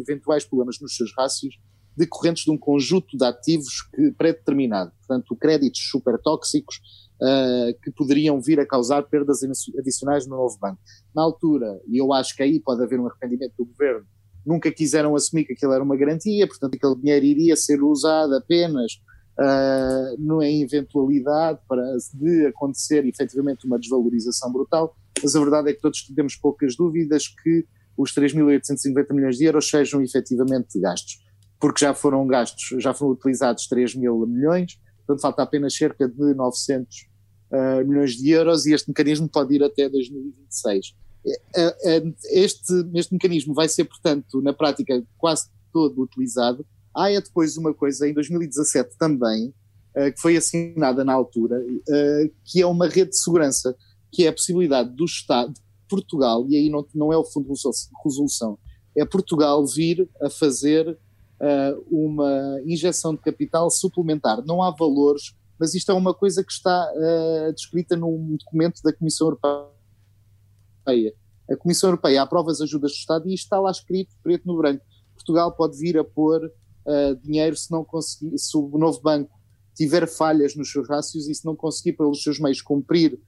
[0.00, 1.54] eventuais problemas nos seus rácios
[1.96, 6.80] decorrentes de um conjunto de ativos pré-determinado, portanto, créditos super tóxicos
[7.20, 9.40] uh, que poderiam vir a causar perdas
[9.78, 10.78] adicionais no novo banco.
[11.14, 14.06] Na altura, e eu acho que aí pode haver um arrependimento do governo,
[14.44, 19.00] nunca quiseram assumir que aquilo era uma garantia, portanto, aquele dinheiro iria ser usado apenas
[19.38, 25.72] uh, não é eventualidade para de acontecer efetivamente uma desvalorização brutal, mas a verdade é
[25.72, 31.23] que todos temos poucas dúvidas que os 3.850 milhões de euros sejam efetivamente gastos
[31.64, 36.34] porque já foram gastos, já foram utilizados 3 mil milhões, portanto falta apenas cerca de
[36.34, 40.94] 900 uh, eh, milhões de euros e este mecanismo pode ir até 2026.
[41.26, 46.66] Eh, eh, este, este mecanismo vai ser, portanto, na prática quase todo utilizado.
[46.94, 49.48] Há é depois uma coisa, em 2017 também,
[49.96, 53.74] uh, que foi assinada na altura, uh, que é uma rede de segurança,
[54.12, 57.50] que é a possibilidade do Estado, de Portugal, e aí não, não é o Fundo
[57.50, 57.60] de
[58.04, 58.58] Resolução,
[58.94, 60.98] é Portugal vir a fazer
[61.44, 64.42] uh, uma injeção de capital suplementar.
[64.44, 68.92] Não há valores, mas isto é uma coisa que está uh, descrita num documento da
[68.92, 71.14] Comissão Europeia.
[71.50, 74.56] A Comissão Europeia aprova as ajudas do Estado e isto está lá escrito, preto no
[74.56, 74.84] branco.
[75.14, 79.30] Portugal pode vir a pôr uh, dinheiro se não conseguir, se o novo banco
[79.74, 83.20] tiver falhas nos seus rácios e se não conseguir pelos seus meios cumprir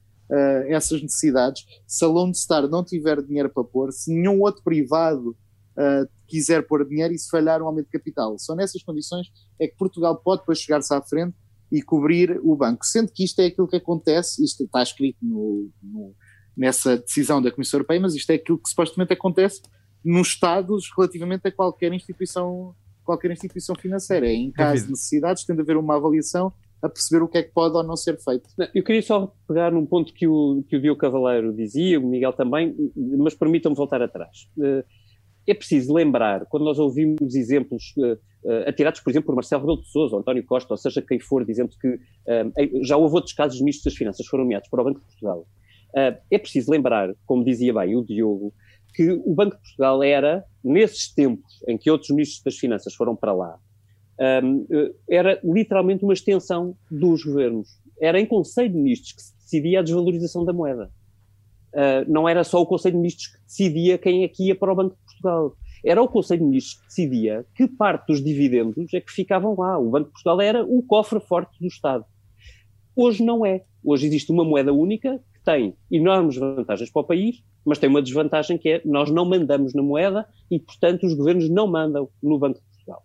[0.67, 5.37] essas necessidades, se a Lone Star não tiver dinheiro para pôr, se nenhum outro privado
[5.77, 8.37] uh, quiser pôr dinheiro e se falhar um aumento de capital.
[8.37, 9.27] Só nessas condições
[9.59, 11.35] é que Portugal pode depois chegar-se à frente
[11.71, 12.85] e cobrir o banco.
[12.85, 16.15] Sendo que isto é aquilo que acontece, isto está escrito no, no,
[16.55, 19.61] nessa decisão da Comissão Europeia, mas isto é aquilo que supostamente acontece
[20.03, 24.27] nos Estados relativamente a qualquer instituição qualquer instituição financeira.
[24.27, 27.51] Em caso de necessidades, tem de haver uma avaliação a perceber o que é que
[27.51, 28.49] pode ou não ser feito.
[28.75, 32.33] Eu queria só pegar num ponto que o, que o Diogo Cavaleiro dizia, o Miguel
[32.33, 32.75] também,
[33.17, 34.47] mas permitam-me voltar atrás.
[35.47, 39.89] É preciso lembrar, quando nós ouvimos exemplos uh, atirados, por exemplo, por Marcelo Rebelo de
[39.89, 43.57] Sousa, ou António Costa, ou seja, quem for, dizendo que uh, já houve outros casos
[43.57, 45.47] de ministros das Finanças foram nomeados para o Banco de Portugal.
[46.29, 48.53] é preciso lembrar, como dizia bem o Diogo,
[48.93, 53.15] que o Banco de Portugal era, nesses tempos em que outros ministros das Finanças foram
[53.15, 53.57] para lá,
[54.43, 54.65] um,
[55.07, 57.69] era literalmente uma extensão dos governos.
[58.01, 60.91] Era em Conselho de Ministros que se decidia a desvalorização da moeda.
[61.73, 64.71] Uh, não era só o Conselho de Ministros que decidia quem é que ia para
[64.71, 65.55] o Banco de Portugal.
[65.85, 69.77] Era o Conselho de Ministros que decidia que parte dos dividendos é que ficavam lá.
[69.77, 72.05] O Banco de Portugal era o cofre forte do Estado.
[72.95, 73.63] Hoje não é.
[73.83, 78.01] Hoje existe uma moeda única que tem enormes vantagens para o país, mas tem uma
[78.01, 82.39] desvantagem que é nós não mandamos na moeda e, portanto, os governos não mandam no
[82.39, 83.03] Banco de Portugal.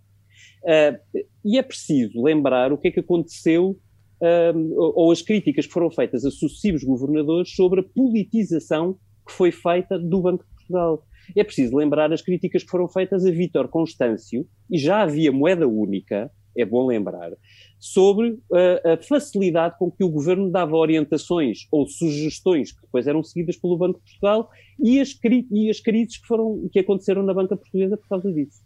[0.63, 3.79] Uh, e é preciso lembrar o que é que aconteceu
[4.23, 9.51] uh, ou as críticas que foram feitas a sucessivos governadores sobre a politização que foi
[9.51, 11.05] feita do Banco de Portugal.
[11.37, 15.67] É preciso lembrar as críticas que foram feitas a Vítor Constâncio, e já havia moeda
[15.67, 17.31] única, é bom lembrar,
[17.79, 23.23] sobre uh, a facilidade com que o governo dava orientações ou sugestões que depois eram
[23.23, 25.17] seguidas pelo Banco de Portugal e as,
[25.51, 28.61] e as crises que, foram, que aconteceram na banca portuguesa por causa disso.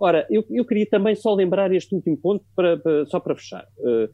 [0.00, 3.66] Ora, eu, eu queria também só lembrar este último ponto, para, para, só para fechar.
[3.78, 4.08] Uh,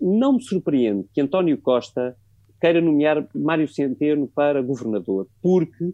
[0.00, 2.16] não me surpreende que António Costa
[2.60, 5.92] queira nomear Mário Centeno para governador, porque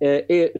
[0.00, 0.52] é,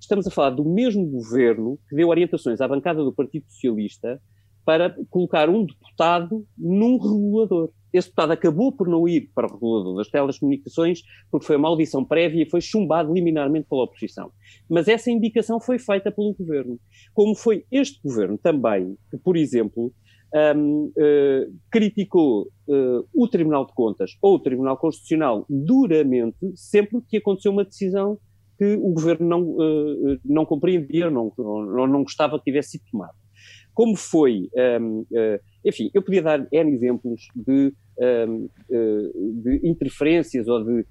[0.00, 4.20] estamos a falar do mesmo governo que deu orientações à bancada do Partido Socialista
[4.64, 7.70] para colocar um deputado num regulador.
[7.90, 12.04] Esse deputado acabou por não ir para o regulador das telecomunicações porque foi uma audição
[12.04, 14.30] prévia e foi chumbado liminarmente pela oposição.
[14.68, 16.78] Mas essa indicação foi feita pelo governo.
[17.14, 19.90] Como foi este governo também que, por exemplo,
[20.56, 27.16] um, uh, criticou uh, o Tribunal de Contas ou o Tribunal Constitucional duramente sempre que
[27.16, 28.18] aconteceu uma decisão
[28.58, 33.14] que o governo não, uh, não compreendia, não, não, não gostava que tivesse sido tomado
[33.78, 37.72] como foi, um, eh, enfim, eu podia dar N exemplos de,
[38.28, 39.10] um, eh,
[39.40, 40.84] de interferências ou de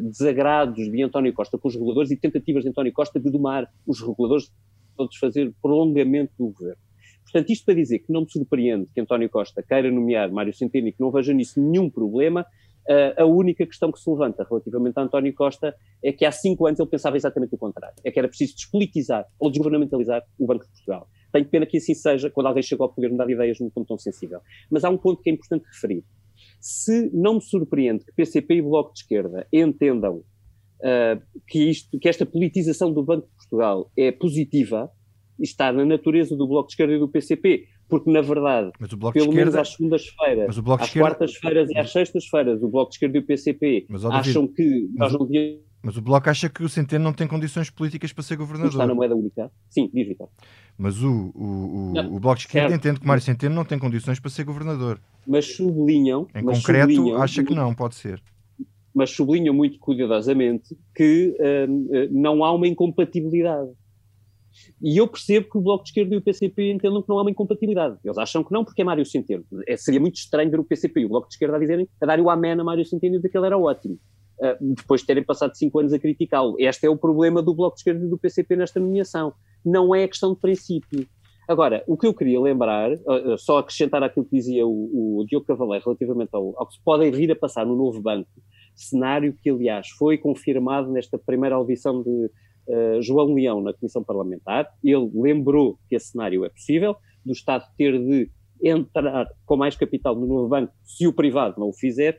[0.00, 4.00] desagrados de António Costa com os reguladores e tentativas de António Costa de domar os
[4.00, 4.50] reguladores,
[4.96, 6.80] todos fazer prolongamento do governo.
[7.32, 10.88] Portanto, isto para dizer que não me surpreende que António Costa queira nomear Mário Centeno
[10.88, 12.44] e que não veja nisso nenhum problema,
[13.16, 16.80] a única questão que se levanta relativamente a António Costa é que há cinco anos
[16.80, 17.94] ele pensava exatamente o contrário.
[18.04, 21.08] É que era preciso despolitizar ou desgovernamentalizar o Banco de Portugal.
[21.32, 23.98] Tenho pena que assim seja quando alguém chega ao poder mudar ideias num ponto tão
[23.98, 24.40] sensível.
[24.70, 26.04] Mas há um ponto que é importante referir.
[26.60, 32.08] Se não me surpreende que PCP e Bloco de Esquerda entendam uh, que, isto, que
[32.08, 34.90] esta politização do Banco de Portugal é positiva,
[35.40, 39.32] está na natureza do Bloco de Esquerda e do PCP, porque na verdade, pelo esquerda,
[39.32, 41.08] menos às segundas-feiras, às esquerda...
[41.08, 45.26] quartas-feiras e às sextas-feiras, o Bloco de Esquerda e o PCP acham que nós não
[45.26, 48.70] devíamos mas o Bloco acha que o Centeno não tem condições políticas para ser governador.
[48.70, 49.50] Está na moeda única.
[49.68, 50.28] Sim, diz Vitor.
[50.76, 54.20] Mas o, o, o, o Bloco de Esquerda entende que Mário Centeno não tem condições
[54.20, 55.00] para ser governador.
[55.26, 56.26] Mas sublinham.
[56.34, 58.22] Em mas concreto, sublinham, acha que não, pode ser.
[58.94, 63.70] Mas sublinham muito cuidadosamente que hum, hum, não há uma incompatibilidade.
[64.82, 67.22] E eu percebo que o Bloco de Esquerda e o PCP entendam que não há
[67.22, 67.96] uma incompatibilidade.
[68.04, 69.44] Eles acham que não, porque é Mário Centeno.
[69.66, 72.06] É, seria muito estranho ver o PCP e o Bloco de Esquerda a dizerem, a
[72.06, 73.98] darem o amém a Mário Centeno e que ele era ótimo.
[74.38, 76.56] Uh, depois de terem passado cinco anos a criticá-lo.
[76.58, 79.34] Este é o problema do Bloco de Esquerda e do PCP nesta nomeação.
[79.64, 81.06] Não é questão de princípio.
[81.46, 85.44] Agora, o que eu queria lembrar, uh, só acrescentar aquilo que dizia o, o Diogo
[85.44, 88.30] Cavaleiro relativamente ao, ao, que se pode vir a passar no novo banco,
[88.74, 92.30] cenário que, aliás, foi confirmado nesta primeira audição de
[92.68, 94.68] uh, João Leão na Comissão Parlamentar.
[94.82, 98.30] Ele lembrou que esse cenário é possível, do Estado ter de
[98.62, 102.18] entrar com mais capital no novo banco se o privado não o fizer,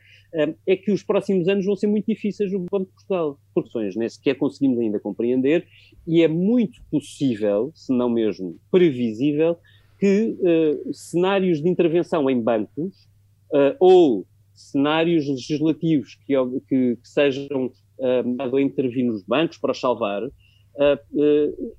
[0.65, 3.95] é que os próximos anos vão ser muito difíceis no Banco de Portugal, por questões
[3.95, 5.67] nem sequer conseguimos ainda compreender,
[6.07, 9.57] e é muito possível, se não mesmo previsível,
[9.99, 13.07] que uh, cenários de intervenção em bancos
[13.53, 16.33] uh, ou cenários legislativos que,
[16.67, 17.71] que, que sejam
[18.01, 20.23] uh, a intervir nos bancos para os salvar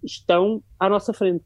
[0.04, 1.42] estão à nossa frente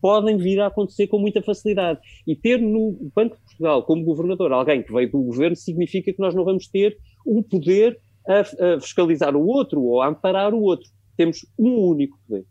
[0.00, 2.00] podem vir a acontecer com muita facilidade.
[2.26, 6.20] E ter no Banco de Portugal como governador alguém que veio do governo significa que
[6.20, 10.62] nós não vamos ter um poder a, a fiscalizar o outro ou a amparar o
[10.62, 10.90] outro.
[11.16, 12.44] Temos um único poder,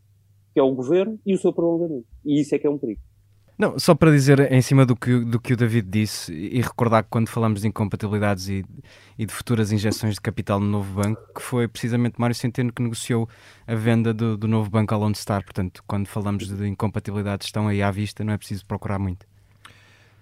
[0.53, 2.07] que é o governo e o seu prolongamento.
[2.25, 3.01] E isso é que é um perigo.
[3.59, 7.03] Não, só para dizer em cima do que, do que o David disse e recordar
[7.03, 8.65] que quando falamos de incompatibilidades e,
[9.17, 12.81] e de futuras injeções de capital no novo banco, que foi precisamente Mário Centeno que
[12.81, 13.27] negociou
[13.67, 15.43] a venda do, do novo banco ao Lone Star.
[15.43, 19.23] Portanto, quando falamos de incompatibilidades estão aí à vista, não é preciso procurar muito.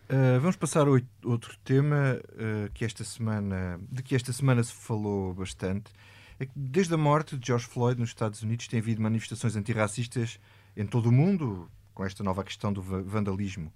[0.09, 4.73] Uh, vamos passar a outro tema uh, que esta semana, de que esta semana se
[4.73, 5.91] falou bastante.
[6.39, 10.39] É que desde a morte de George Floyd nos Estados Unidos tem havido manifestações antirracistas
[10.75, 13.73] em todo o mundo, com esta nova questão do vandalismo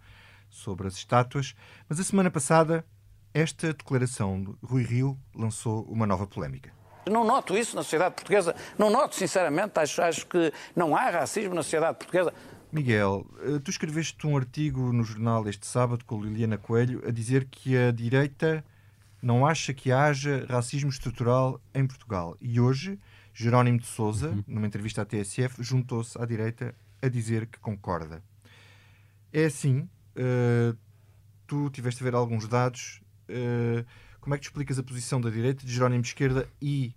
[0.47, 1.55] sobre as estátuas.
[1.89, 2.85] Mas a semana passada,
[3.33, 6.71] esta declaração de Rui Rio lançou uma nova polémica.
[7.09, 8.55] Não noto isso na sociedade portuguesa.
[8.77, 9.79] Não noto, sinceramente.
[9.79, 12.31] Acho, acho que não há racismo na sociedade portuguesa.
[12.71, 17.45] Miguel, eh, tu escreveste um artigo no jornal este sábado com Liliana Coelho a dizer
[17.49, 18.63] que a direita
[19.19, 22.37] não acha que haja racismo estrutural em Portugal.
[22.39, 22.99] E hoje,
[23.33, 24.43] Jerónimo de Souza, uhum.
[24.45, 28.23] numa entrevista à TSF, juntou-se à direita a dizer que concorda.
[29.33, 30.77] É assim, uh,
[31.47, 33.01] tu tiveste a ver alguns dados.
[33.29, 33.85] Uh,
[34.19, 36.93] como é que tu explicas a posição da direita, de Jerónimo de Esquerda e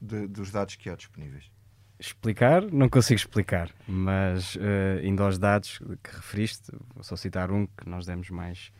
[0.00, 1.50] de, dos dados que há disponíveis?
[1.98, 4.60] Explicar, não consigo explicar, mas uh,
[5.02, 8.72] indo aos dados que referiste, vou só citar um que nós demos mais,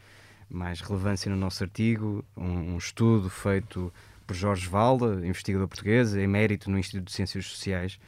[0.49, 3.93] mais relevância no nosso artigo, um, um estudo feito
[4.27, 7.99] por Jorge Valda, investigador português, emérito no Instituto de Ciências Sociais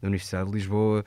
[0.00, 1.04] da Universidade de Lisboa,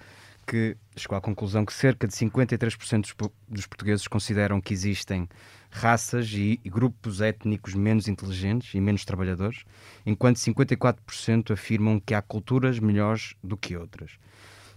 [0.50, 5.30] que chegou à conclusão que cerca de 53% dos, portugueses consideram que existem
[5.70, 9.64] raças e, e, grupos étnicos menos inteligentes e menos trabalhadores,
[10.04, 14.14] enquanto 54% afirmam que há culturas melhores do que outras.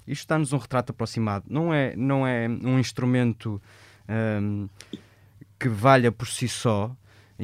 [0.06, 1.46] Isto dá-nos um retrato aproximado.
[1.48, 3.60] Não é, não é um instrumento
[4.42, 4.68] um,
[5.58, 6.94] que valha por si só,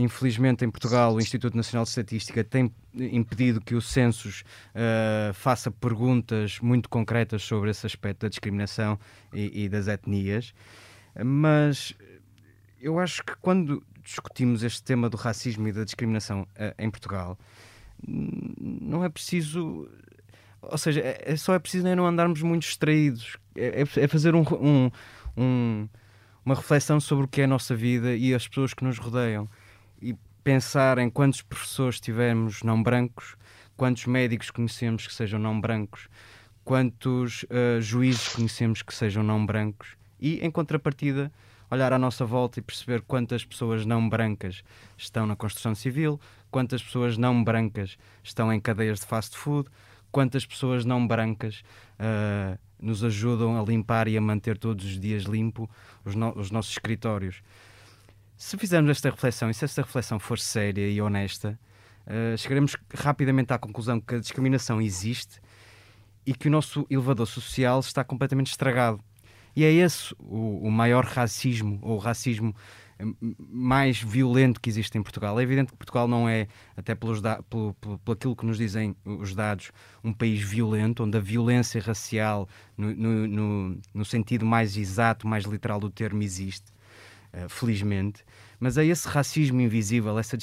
[0.01, 5.73] Infelizmente, em Portugal, o Instituto Nacional de Estatística tem impedido que o Census uh, faça
[5.73, 8.97] perguntas muito concretas sobre esse aspecto da discriminação
[9.33, 10.55] e, e das etnias.
[11.25, 11.97] Mas
[12.81, 17.37] eu acho que quando discutimos este tema do racismo e da discriminação uh, em Portugal,
[18.07, 19.91] não é preciso.
[20.63, 23.37] Ou seja, é, é só é preciso não andarmos muito distraídos.
[23.57, 24.91] É, é, é fazer um, um,
[25.37, 25.89] um,
[26.45, 29.49] uma reflexão sobre o que é a nossa vida e as pessoas que nos rodeiam
[30.01, 33.37] e pensar em quantos professores tivemos não brancos,
[33.77, 36.09] quantos médicos conhecemos que sejam não brancos,
[36.65, 41.33] quantos uh, juízes conhecemos que sejam não brancos e, em contrapartida,
[41.71, 44.63] olhar à nossa volta e perceber quantas pessoas não brancas
[44.97, 49.69] estão na construção civil, quantas pessoas não brancas estão em cadeias de fast food,
[50.11, 51.63] quantas pessoas não brancas
[52.01, 55.69] uh, nos ajudam a limpar e a manter todos os dias limpo
[56.05, 57.43] os, no os nossos escritórios
[58.39, 61.59] se fizermos esta reflexão e se esta reflexão for séria e honesta,
[62.07, 65.41] uh, chegaremos rapidamente à conclusão que a discriminação existe
[66.25, 69.01] e que o nosso elevador social está completamente estragado.
[69.57, 72.55] E é esse o, o maior racismo, ou o racismo
[73.01, 73.05] eh,
[73.51, 75.41] mais violento que existe em Portugal.
[75.41, 76.47] É evidente que Portugal não é,
[76.77, 79.73] até pelos pelo, pelo, pelo aquilo que nos dizem os dados,
[80.05, 85.45] um país violento, onde a violência racial, no, no, no, no sentido mais exato, mais
[85.45, 86.71] literal do termo, existe.
[87.31, 88.25] Eh, felizmente,
[88.59, 90.37] mas é esse racismo invisível, essa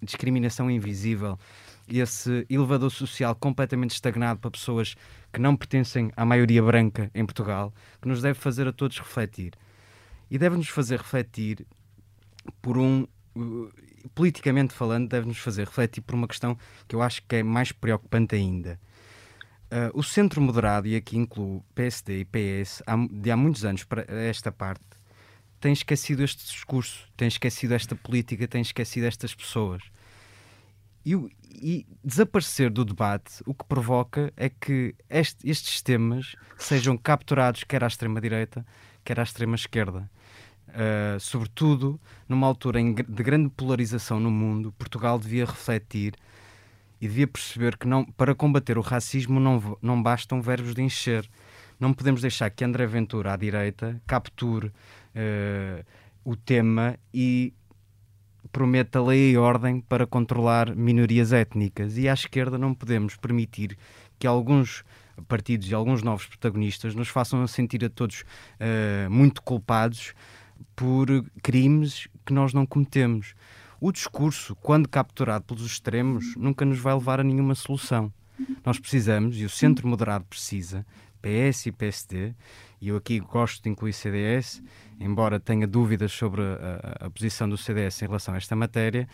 [0.00, 1.38] discriminação invisível,
[1.86, 4.96] esse elevador social completamente estagnado para pessoas
[5.30, 9.52] que não pertencem à maioria branca em Portugal, que nos deve fazer a todos refletir.
[10.30, 11.66] E deve-nos fazer refletir
[12.62, 13.06] por um.
[14.14, 16.56] Politicamente falando, deve-nos fazer refletir por uma questão
[16.88, 18.80] que eu acho que é mais preocupante ainda.
[19.66, 23.84] Uh, o centro moderado, e aqui incluo PSD e PS, há, de há muitos anos
[23.84, 24.89] para esta parte,
[25.60, 29.82] tem esquecido este discurso, tem esquecido esta política, tem esquecido estas pessoas.
[31.04, 31.14] E,
[31.50, 37.84] e desaparecer do debate o que provoca é que este, estes temas sejam capturados quer
[37.84, 38.66] à extrema-direita,
[39.04, 40.10] quer à extrema-esquerda.
[40.68, 46.14] Uh, sobretudo numa altura em, de grande polarização no mundo, Portugal devia refletir
[47.00, 51.28] e devia perceber que não, para combater o racismo não, não bastam verbos de encher.
[51.78, 54.70] Não podemos deixar que André Ventura, à direita, capture
[55.14, 55.84] uh,
[56.24, 57.52] o tema e
[58.52, 61.96] promete a lei e ordem para controlar minorias étnicas.
[61.96, 63.76] E à esquerda não podemos permitir
[64.18, 64.84] que alguns
[65.28, 70.14] partidos e alguns novos protagonistas nos façam sentir a todos uh, muito culpados
[70.74, 71.06] por
[71.42, 73.34] crimes que nós não cometemos.
[73.80, 78.12] O discurso, quando capturado pelos extremos, nunca nos vai levar a nenhuma solução.
[78.64, 80.86] Nós precisamos, e o centro moderado precisa,
[81.22, 82.34] PS e PSD,
[82.80, 84.62] e eu aqui gosto de incluir CDS,
[84.98, 89.08] embora tenha dúvidas sobre a, a, posição do CDS em relação a esta matéria,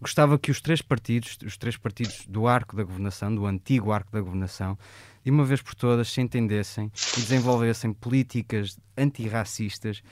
[0.00, 4.10] gostava que os três partidos, os três partidos do arco da governação, do antigo arco
[4.10, 4.78] da governação,
[5.24, 10.02] de uma vez por todas se entendessem e desenvolvessem políticas antirracistas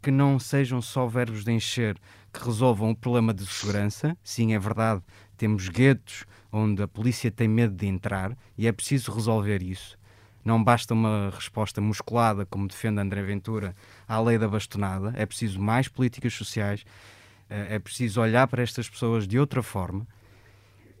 [0.00, 1.96] que não sejam só verbos de encher,
[2.32, 4.16] que resolvam o problema de segurança.
[4.22, 5.02] Sim, é verdade,
[5.36, 9.98] temos guetos onde a polícia tem medo de entrar e é preciso resolver isso.
[10.44, 13.74] Não basta uma resposta musculada, como defende André Ventura,
[14.06, 15.12] à lei da bastonada.
[15.16, 16.84] É preciso mais políticas sociais.
[17.48, 20.06] Eh, é preciso olhar para estas pessoas de outra forma.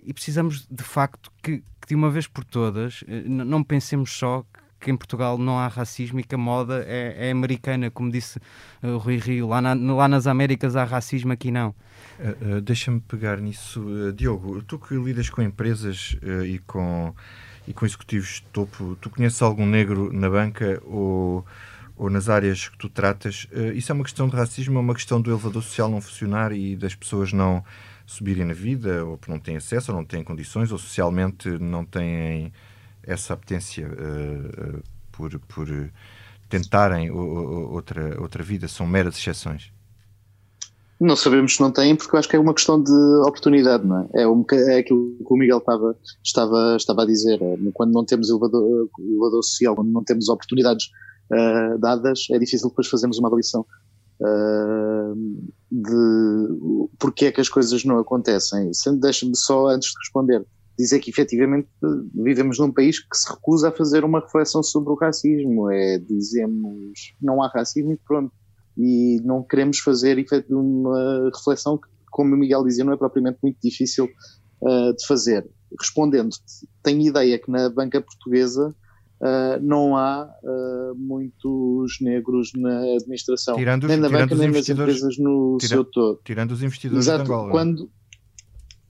[0.02, 4.44] E precisamos, de facto, que, que de uma vez por todas, eh, não pensemos só
[4.80, 8.38] que em Portugal não há racismo e que a moda é, é americana, como disse
[8.82, 9.48] uh, Rui Rio.
[9.48, 11.70] Lá, na, lá, nas Américas há racismo, aqui não.
[12.18, 13.82] Uh, uh, Deixa-me pegar nisso.
[14.14, 17.14] Diogo, tu que lidas com empresas e com
[17.66, 21.44] e com executivos de topo, tu conheces algum negro na banca ou,
[21.96, 23.46] ou nas áreas que tu tratas?
[23.52, 26.52] Uh, isso é uma questão de racismo, é uma questão do elevador social não funcionar
[26.52, 27.64] e das pessoas não
[28.06, 31.84] subirem na vida, ou porque não têm acesso, ou não têm condições, ou socialmente não
[31.84, 32.52] têm
[33.02, 35.68] essa apetência uh, por, por
[36.48, 39.73] tentarem outra, outra vida, são meras exceções.
[41.00, 42.92] Não sabemos se não têm, porque eu acho que é uma questão de
[43.26, 44.22] oportunidade, não é?
[44.22, 47.42] É, um, é aquilo que o Miguel estava, estava, estava a dizer.
[47.42, 50.86] É, quando não temos elevador, elevador social, quando não temos oportunidades
[51.32, 53.66] uh, dadas, é difícil depois fazermos uma avaliação
[54.20, 58.70] uh, de porque é que as coisas não acontecem.
[59.00, 60.46] Deixa-me só, antes de responder,
[60.78, 61.68] dizer que efetivamente
[62.14, 65.70] vivemos num país que se recusa a fazer uma reflexão sobre o racismo.
[65.70, 68.32] É, dizemos, não há racismo e pronto
[68.76, 73.58] e não queremos fazer uma reflexão que, como o Miguel dizia, não é propriamente muito
[73.62, 74.08] difícil
[74.60, 75.48] uh, de fazer.
[75.78, 76.30] Respondendo,
[76.82, 78.74] tenho ideia que na banca portuguesa
[79.20, 84.68] uh, não há uh, muitos negros na administração, tirando os, nem na banca nem nas
[84.68, 86.20] empresas no tira, seu todo.
[86.24, 87.50] Tirando os investidores Exato, de Angola.
[87.50, 87.90] Quando,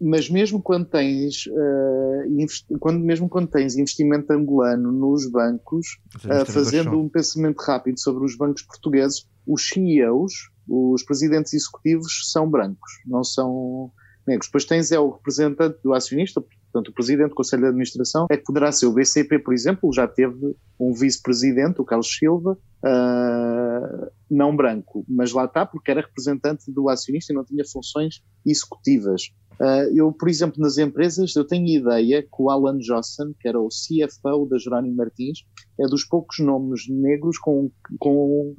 [0.00, 6.90] mas mesmo quando tens uh, quando mesmo quando tens investimento angolano nos bancos, uh, fazendo
[6.90, 7.00] são.
[7.00, 10.32] um pensamento rápido sobre os bancos portugueses, os CEOs,
[10.68, 13.90] os presidentes executivos, são brancos, não são
[14.26, 14.48] negros.
[14.48, 18.36] Depois tens é o representante do acionista, portanto, o presidente do Conselho de Administração, é
[18.36, 24.10] que poderá ser o BCP, por exemplo, já teve um vice-presidente, o Carlos Silva, uh,
[24.30, 29.22] não branco, mas lá está porque era representante do acionista e não tinha funções executivas.
[29.60, 33.60] Uh, eu, por exemplo, nas empresas, eu tenho ideia que o Alan Johnson, que era
[33.60, 35.44] o CFO da Jerónimo Martins,
[35.78, 37.70] é dos poucos nomes negros com,
[38.00, 38.54] com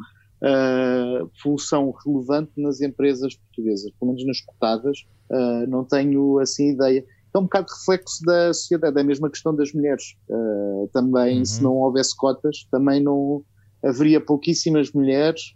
[0.46, 7.04] uh, função relevante nas empresas portuguesas, pelo menos nas cotadas, uh, não tenho assim ideia.
[7.34, 10.16] É um bocado reflexo da sociedade, é a mesma questão das mulheres.
[10.30, 11.46] Uh, também, uhum.
[11.46, 13.44] se não houvesse cotas, também não
[13.84, 15.54] haveria pouquíssimas mulheres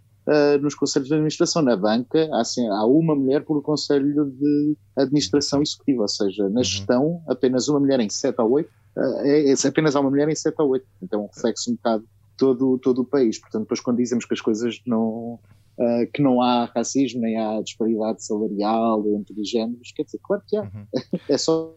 [0.62, 1.60] nos conselhos de administração.
[1.60, 6.58] Na banca, há, assim, há uma mulher por conselho de administração executiva, ou seja, na
[6.58, 6.62] uhum.
[6.62, 10.28] gestão, apenas uma mulher em 7 a 8, uh, é, é, apenas há uma mulher
[10.28, 10.86] em 7 a 8.
[11.02, 12.04] Então, é um reflexo um bocado
[12.40, 13.38] todo, todo o país.
[13.38, 15.38] Portanto, depois quando dizemos que as coisas não,
[15.78, 20.56] uh, que não há racismo, nem há disparidade salarial entre géneros, quer dizer, claro que
[20.56, 20.62] há.
[20.62, 20.86] Uhum.
[21.28, 21.76] é só.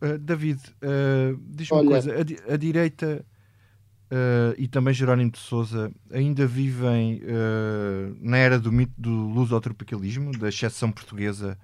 [0.00, 3.26] Uh, David, uh, diz-me uma coisa, a, a direita
[4.56, 7.20] e também Jerónimo de Souza ainda vivem
[8.20, 11.58] na era do mito do lusotropicalismo, da exceção portuguesa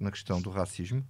[0.00, 1.04] na questão do racismo?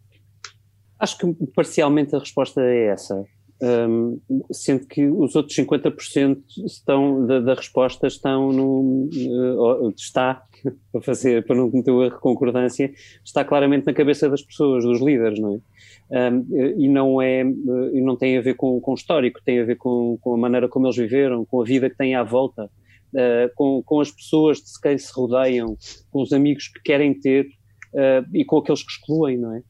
[0.99, 3.27] Acho que parcialmente a resposta é essa.
[3.63, 4.19] Um,
[4.51, 9.11] sendo que os outros 50% estão, da, da, resposta estão no.
[9.13, 10.43] Uh, está,
[10.91, 12.91] para, fazer, para não cometer de concordância,
[13.23, 16.31] está claramente na cabeça das pessoas, dos líderes, não é?
[16.33, 16.47] Um,
[16.79, 19.77] e não é e não tem a ver com, com o histórico, tem a ver
[19.77, 23.55] com, com a maneira como eles viveram, com a vida que têm à volta, uh,
[23.55, 25.77] com, com as pessoas de quem se rodeiam,
[26.11, 27.45] com os amigos que querem ter
[27.93, 29.63] uh, e com aqueles que excluem, não é?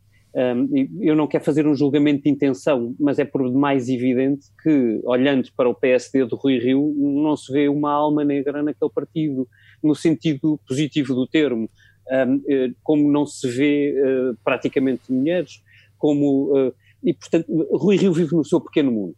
[1.00, 5.48] Eu não quero fazer um julgamento de intenção, mas é por demais evidente que, olhando
[5.56, 9.48] para o PSD do Rui Rio, não se vê uma alma negra naquele partido,
[9.82, 11.68] no sentido positivo do termo,
[12.10, 15.62] eh, como não se vê uh, praticamente mulheres,
[15.96, 16.52] como.
[16.56, 19.14] Uh, e, portanto, Rui Rio vive no seu pequeno mundo.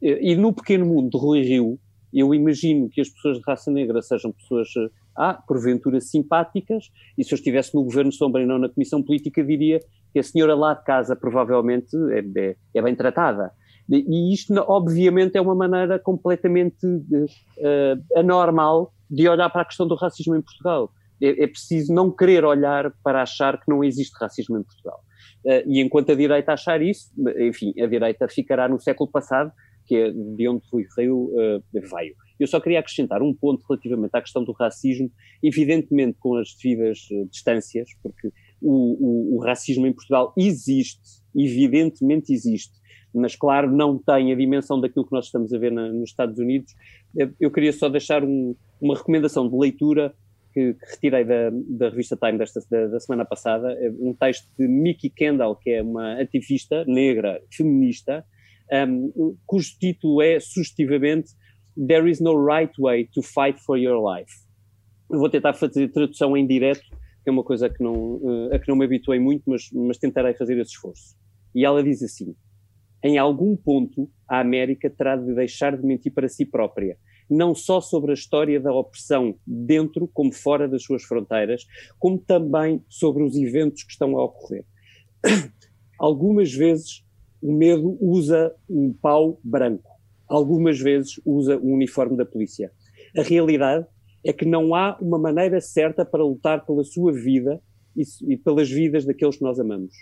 [0.00, 1.78] E no pequeno mundo de Rui Rio,
[2.12, 4.68] eu imagino que as pessoas de raça negra sejam pessoas
[5.16, 9.42] há, porventura, simpáticas, e se eu estivesse no governo sombra e não na comissão política,
[9.44, 9.80] diria
[10.12, 13.52] que a senhora lá de casa provavelmente é, é, é bem tratada.
[13.90, 19.94] E isto, obviamente, é uma maneira completamente uh, anormal de olhar para a questão do
[19.94, 20.90] racismo em Portugal.
[21.20, 25.00] É, é, preciso não querer olhar para achar que não existe racismo em Portugal.
[25.44, 29.52] Uh, e enquanto a direita achar isso, enfim, a direita ficará no século passado,
[29.84, 32.14] que é de onde Rui Rio uh, veio.
[32.42, 35.10] Eu só queria acrescentar um ponto relativamente à questão do racismo,
[35.42, 38.28] evidentemente com as devidas uh, distâncias, porque
[38.60, 42.72] o, o, o racismo em Portugal existe, evidentemente existe,
[43.14, 46.38] mas claro, não tem a dimensão daquilo que nós estamos a ver na, nos Estados
[46.38, 46.74] Unidos.
[47.38, 50.14] Eu queria só deixar um, uma recomendação de leitura
[50.52, 54.48] que, que retirei da, da, revista Time desta, da, da, semana passada, é um texto
[54.58, 58.24] de Mickey Kendall, que é uma ativista negra, feminista,
[58.88, 61.30] um, cujo título é, sugestivamente,
[61.76, 64.32] There is no right way to fight for your life.
[65.10, 66.82] Eu vou tentar fazer tradução em direto,
[67.22, 69.98] que é uma coisa que não, uh, a que não me habituei muito, mas, mas
[69.98, 71.16] tentarei fazer esse esforço.
[71.54, 72.34] E ela diz assim:
[73.04, 76.96] em algum ponto, a América terá de deixar de mentir para si própria,
[77.28, 81.66] não só sobre a história da opressão dentro como fora das suas fronteiras,
[81.98, 84.64] como também sobre os eventos que estão a ocorrer.
[85.98, 87.04] Algumas vezes
[87.40, 89.90] o medo usa um pau branco,
[90.34, 92.72] algumas vezes usa o uniforme da polícia.
[93.16, 93.86] A realidade
[94.24, 97.60] é que não há uma maneira certa para lutar pela sua vida
[97.96, 99.92] e, pelas vidas daqueles que nós amamos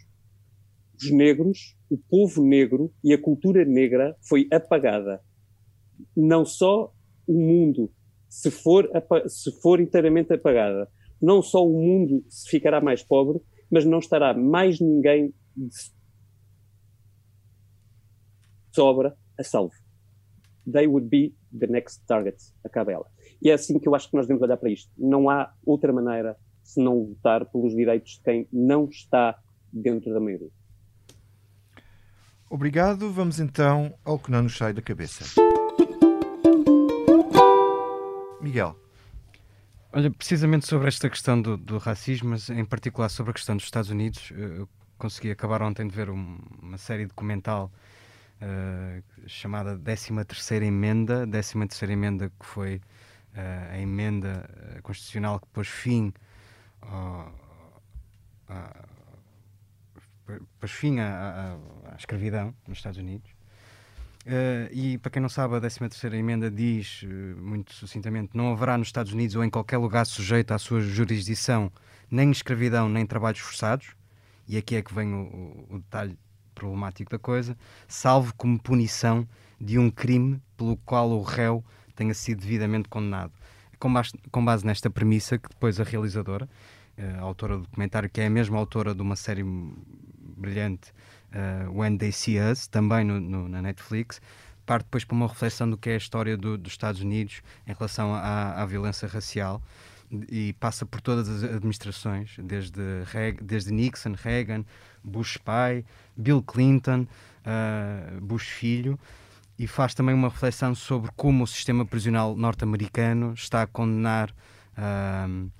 [1.02, 5.22] os negros, o povo negro e a cultura negra foi apagada.
[6.14, 6.92] Não só
[7.26, 7.90] o mundo,
[8.28, 8.88] se for,
[9.26, 14.34] se for inteiramente apagada, não só o mundo se ficará mais pobre, mas não estará
[14.34, 15.74] mais ninguém de
[18.72, 19.74] sobra a salvo.
[20.70, 23.06] They would be the next target, acaba ela.
[23.42, 24.90] E é assim que eu acho que nós devemos olhar para isto.
[24.96, 29.38] Não há outra maneira se não lutar pelos direitos de quem não está
[29.72, 30.50] dentro da maioria.
[32.48, 33.10] Obrigado.
[33.10, 35.24] Vamos então ao que não nos sai da cabeça.
[38.40, 38.76] Miguel.
[39.92, 43.64] Olha, precisamente sobre esta questão do, do, racismo, mas em particular sobre a questão dos
[43.64, 47.99] Estados Unidos, eu consegui acabar ontem de ver um, uma série documental uh,
[49.26, 52.76] chamada 13ª Emenda, 13ª Emenda que foi
[53.34, 56.12] uh, a emenda eh, constitucional que pôs fim
[56.82, 57.30] uh,
[60.58, 63.30] pôs fim à, à, à, escravidão nos Estados Unidos.
[64.26, 67.06] Uh, e para quem não sabe, a 13 emenda diz, uh,
[67.40, 71.72] muito sucintamente, não haverá nos Estados Unidos ou em qualquer lugar sujeito à sua jurisdição
[72.10, 73.94] nem escravidão nem trabalhos forçados,
[74.46, 76.18] e aqui é que vem o, o detalhe
[76.54, 77.56] problemático da coisa,
[77.88, 79.26] salvo como punição
[79.60, 83.32] de um crime pelo qual o réu tenha sido devidamente condenado.
[83.78, 86.48] Com base, com base nesta premissa que depois a realizadora,
[86.96, 90.92] eh, a autora do documentário, que é a mesma autora de uma série brilhante,
[91.34, 94.20] uh, When They See Us, também no, no, na Netflix,
[94.66, 97.72] parte depois para uma reflexão do que é a história do, dos Estados Unidos em
[97.72, 99.62] relação à, à, violência racial
[100.30, 102.80] e passa por todas as administrações, desde,
[103.42, 104.64] desde Nixon, Reagan,
[105.02, 105.84] Bush pai,
[106.16, 107.06] Bill Clinton,
[107.46, 108.98] uh, Bush filho,
[109.58, 115.50] e faz também uma reflexão sobre como o sistema prisional norte-americano está a condenar uh,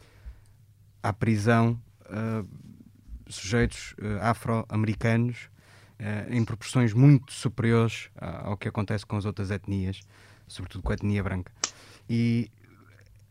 [1.03, 2.49] à prisão uh,
[3.29, 5.49] sujeitos afro-americanos
[6.31, 10.01] em proporções muito superiores ao que acontece com as outras etnias,
[10.49, 11.53] sobretudo com a etnia branca.
[12.09, 12.51] E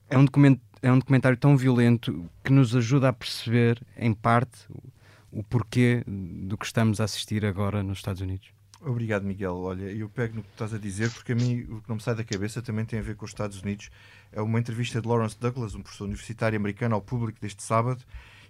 [0.10, 4.68] é um, documento, é um documentário tão violento que nos ajuda a perceber, em parte,
[5.32, 8.50] o porquê do que estamos a assistir agora nos Estados Unidos.
[8.82, 9.58] Obrigado, Miguel.
[9.58, 12.02] Olha, eu pego no que estás a dizer, porque a mim o que não me
[12.02, 13.90] sai da cabeça também tem a ver com os Estados Unidos.
[14.32, 18.02] É uma entrevista de Lawrence Douglas, um professor universitário americano, ao público deste sábado,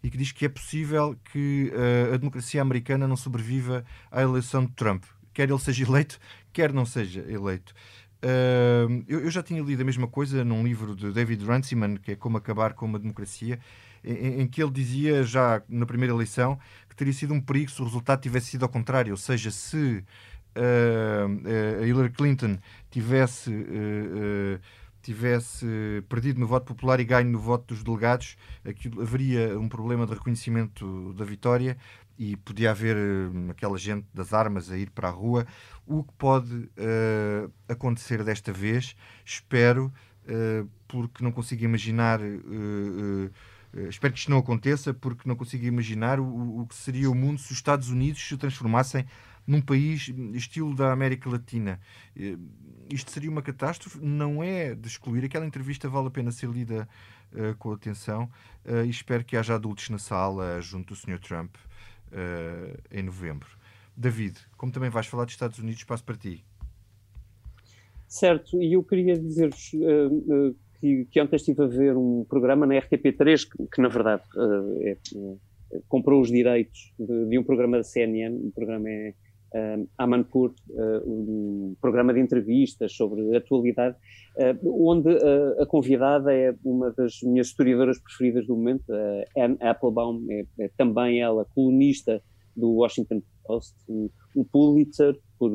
[0.04, 4.66] e que diz que é possível que uh, a democracia americana não sobreviva à eleição
[4.66, 5.04] de Trump.
[5.34, 6.20] Quer ele seja eleito,
[6.54, 7.74] quer não seja eleito.
[8.22, 12.12] Uh, eu, eu, já tinha lido a mesma coisa num livro de David Runciman, que
[12.12, 13.60] é Como Acabar com uma Democracia,
[14.04, 17.82] em, em, que ele dizia, já na primeira eleição, que teria sido um perigo se
[17.82, 20.04] o resultado tivesse sido ao contrário, ou seja, se
[20.56, 22.58] uh, Hillary Clinton
[22.90, 23.52] tivesse
[25.02, 25.66] tivesse
[26.10, 30.14] perdido no voto popular e ganho no voto dos delegados, aquilo, haveria um problema de
[30.14, 31.78] reconhecimento da vitória
[32.20, 35.48] e podia haver uh, aquela gente das armas a ir para a rua.
[35.88, 38.94] O que pode uh, acontecer desta vez,
[39.24, 39.92] espero,
[40.26, 42.20] uh, porque não consigo imaginar.
[43.90, 47.40] Espero que isto não aconteça, porque não consigo imaginar o, o que seria o mundo
[47.40, 49.06] se os Estados Unidos se transformassem
[49.50, 51.80] num país estilo da América Latina.
[52.16, 52.38] Eh,
[52.92, 54.00] isto seria uma catástrofe?
[54.00, 55.26] Não é de excluir.
[55.26, 56.88] Aquela entrevista vale a pena ser lida
[57.34, 58.30] uh, com atenção
[58.66, 61.20] uh, e espero que haja adultos na sala junto do Sr.
[61.20, 63.50] Trump uh, em novembro.
[63.98, 66.46] David, como também vais falar dos Estados Unidos, passo para ti.
[68.08, 69.72] Certo, e eu queria dizer-vos
[70.80, 74.24] que, que, ontem estive a ver um programa na RTP3, que, que na verdade
[74.82, 74.98] é,
[75.88, 79.14] comprou os direitos de, de, um programa da CNN, o programa é
[79.54, 83.96] uh, Amanpur, uh, um programa de entrevistas sobre atualidade,
[84.36, 88.92] uh, onde uh, a convidada é uma das minhas historiadoras preferidas do momento,
[89.38, 92.22] Anne Applebaum, é, é, também ela colunista
[92.56, 95.52] do Washington Post, um, um Pulitzer por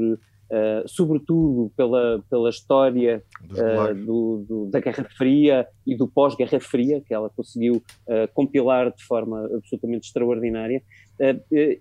[0.54, 7.00] Uh, sobretudo pela, pela história uh, do, do, da Guerra Fria e do pós-Guerra Fria,
[7.00, 10.80] que ela conseguiu uh, compilar de forma absolutamente extraordinária.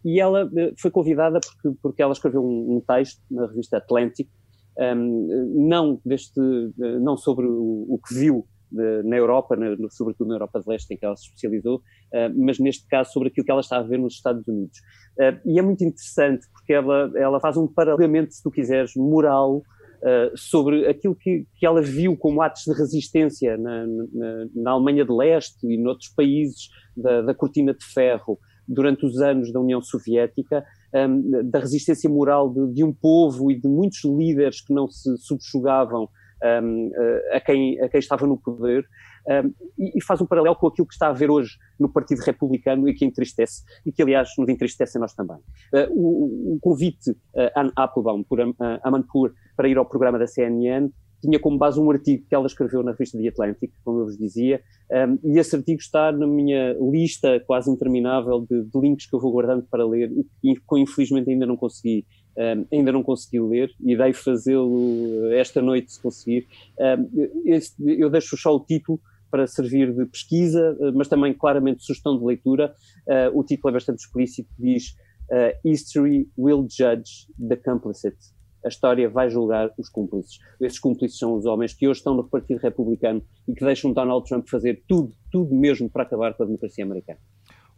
[0.04, 0.50] e ela
[0.80, 4.28] foi convidada porque, porque ela escreveu um, um texto na revista Atlantic,
[4.76, 6.42] um, ehm, não, deste,
[7.00, 8.48] não sobre o, o que viu
[9.04, 12.60] na Europa, na, sobretudo na Europa de Leste, em que ela se especializou, uh, mas
[12.60, 14.80] neste caso sobre aquilo que ela está a ver nos Estados Unidos.
[15.18, 19.58] Uh, e é muito interessante porque ela, ela faz um paralelamento, se tu quiseres, moral
[19.58, 25.06] uh, sobre aquilo que, que ela viu como atos de resistência na, na, na Alemanha
[25.06, 29.82] de Leste e noutros países da, da Cortina de Ferro durante os anos da União
[29.82, 30.64] Soviética,
[31.46, 36.08] da resistência moral de, de, um povo e de muitos líderes que não se subjugavam
[36.44, 36.92] um,
[37.32, 38.86] a, quem, a quem estava no poder.
[39.26, 42.20] Um, e, e, faz um paralelo com aquilo que está a ver hoje no Partido
[42.20, 45.38] Republicano e que entristece, e que aliás nos entristece a nós também.
[45.74, 50.28] Uh, o, o, convite uh, Anne Applebaum por uh, Amanpour para ir ao programa da
[50.28, 50.90] CNN
[51.24, 54.18] tinha como base um artigo que ela escreveu na revista The Atlantic, como eu vos
[54.18, 59.16] dizia, um, e esse artigo está na minha lista quase interminável de, de links que
[59.16, 60.12] eu vou guardando para ler
[60.44, 62.06] e que infelizmente ainda não consegui
[62.38, 66.48] um, ainda não consegui ler, irei fazê-lo esta noite se conseguir.
[66.80, 72.18] Um, este, eu deixo só o título para servir de pesquisa, mas também claramente sugestão
[72.18, 72.76] de leitura.
[73.08, 74.96] Uh, o título é bastante explícito, diz
[75.32, 78.16] uh, History will judge the complicit.
[78.64, 80.40] A história vai julgar os cúmplices.
[80.62, 84.26] Esses cúmplices são os homens que hoje estão no Partido Republicano e que deixam Donald
[84.28, 87.20] Trump fazer tudo, tudo mesmo para acabar com a democracia americana.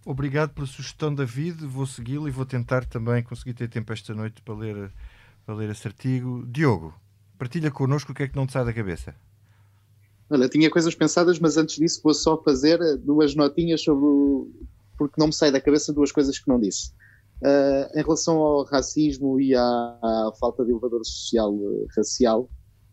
[0.06, 1.66] Obrigado pela sugestão, David.
[1.66, 4.91] Vou segui-lo e vou tentar também conseguir ter tempo esta noite para ler,
[5.43, 6.45] para ler esse artigo.
[6.45, 6.93] Diogo,
[7.39, 9.16] partilha connosco o que é que não te sai da cabeça.
[10.30, 14.51] Olha, tinha coisas pensadas, mas antes disso vou só fazer duas notinhas sobre o...
[14.95, 16.91] porque não me sai da cabeça duas coisas que não disse.
[17.41, 22.49] Uh, em relação ao racismo e à, à falta de elevador social uh, racial,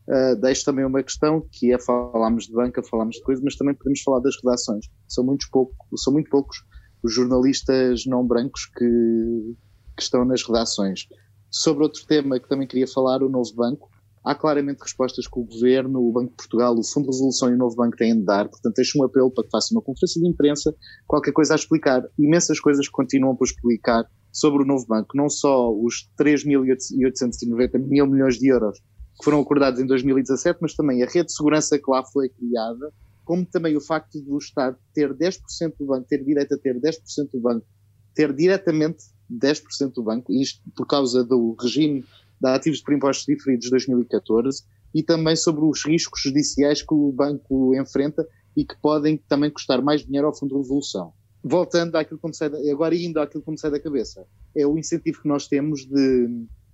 [0.08, 3.74] uh, deixo também uma questão que é falámos de banca, falámos de coisas, mas também
[3.74, 4.86] podemos falar das redações.
[5.06, 6.64] São, pouco, são muito poucos
[7.02, 9.56] os jornalistas não brancos que,
[9.96, 11.06] que estão nas redações.
[11.50, 13.90] Sobre outro tema que também queria falar, o novo banco,
[14.24, 17.54] há claramente respostas que o Governo, o Banco de Portugal, o Fundo de Resolução e
[17.54, 20.20] o Novo Banco têm de dar, portanto deixo um apelo para que faça uma conferência
[20.20, 20.74] de imprensa,
[21.06, 25.28] qualquer coisa a explicar, imensas coisas que continuam por explicar sobre o Novo Banco, não
[25.28, 31.06] só os 3.890 mil milhões de euros que foram acordados em 2017, mas também a
[31.06, 32.92] rede de segurança que lá foi criada,
[33.32, 35.38] como também o facto do Estado ter 10%
[35.78, 37.66] do banco, ter direito a ter 10% do banco,
[38.14, 42.04] ter diretamente 10% do banco, isto por causa do regime
[42.38, 44.64] de ativos por impostos diferidos de 2014,
[44.94, 49.80] e também sobre os riscos judiciais que o banco enfrenta e que podem também custar
[49.80, 51.14] mais dinheiro ao Fundo de Resolução.
[51.42, 54.66] Voltando àquilo que me sai, da, agora indo àquilo que me sai da cabeça, é
[54.66, 56.26] o incentivo que nós temos de,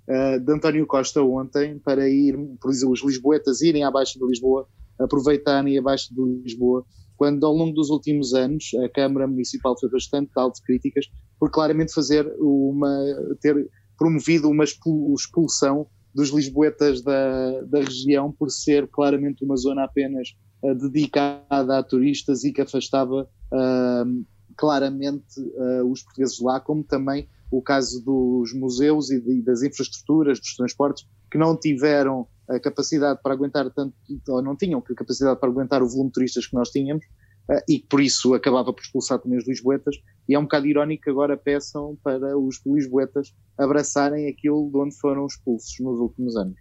[0.08, 4.66] uh, de António Costa ontem para ir, por exemplo, os lisboetas irem abaixo de Lisboa
[4.98, 6.84] aproveitarem abaixo de Lisboa,
[7.16, 11.06] quando ao longo dos últimos anos a Câmara Municipal foi bastante alto de críticas
[11.38, 12.96] por claramente fazer uma,
[13.40, 13.68] ter
[13.98, 20.28] promovido uma expulsão dos lisboetas da, da região por ser claramente uma zona apenas
[20.62, 23.22] uh, dedicada a turistas e que afastava
[23.52, 24.24] uh,
[24.56, 30.38] claramente uh, os portugueses lá, como também o caso dos museus e, de, das infraestruturas,
[30.38, 33.94] dos transportes, que não tiveram a capacidade para aguentar tanto,
[34.28, 37.04] ou não tinham a capacidade para aguentar o volume de turistas que nós tínhamos,
[37.50, 39.96] uh, e por isso acabava por expulsar também os lisboetas,
[40.28, 44.98] e é um bocado irónico que agora peçam para os lisboetas abraçarem aquilo de onde
[44.98, 46.58] foram expulsos nos últimos anos.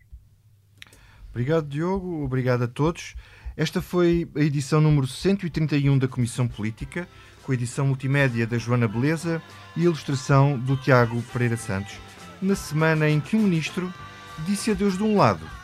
[1.29, 3.15] Obrigado, Diogo, obrigado a todos.
[3.55, 7.07] Esta foi a edição número 131 da Comissão Política,
[7.43, 9.41] com a edição multimédia da Joana Beleza
[9.75, 11.97] e a ilustração do Tiago Pereira Santos,
[12.41, 13.91] na semana em que um ministro
[14.45, 15.57] disse adeus de um lado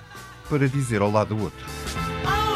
[0.54, 1.66] para dizer ao lado do outro.
[2.26, 2.53] Oh,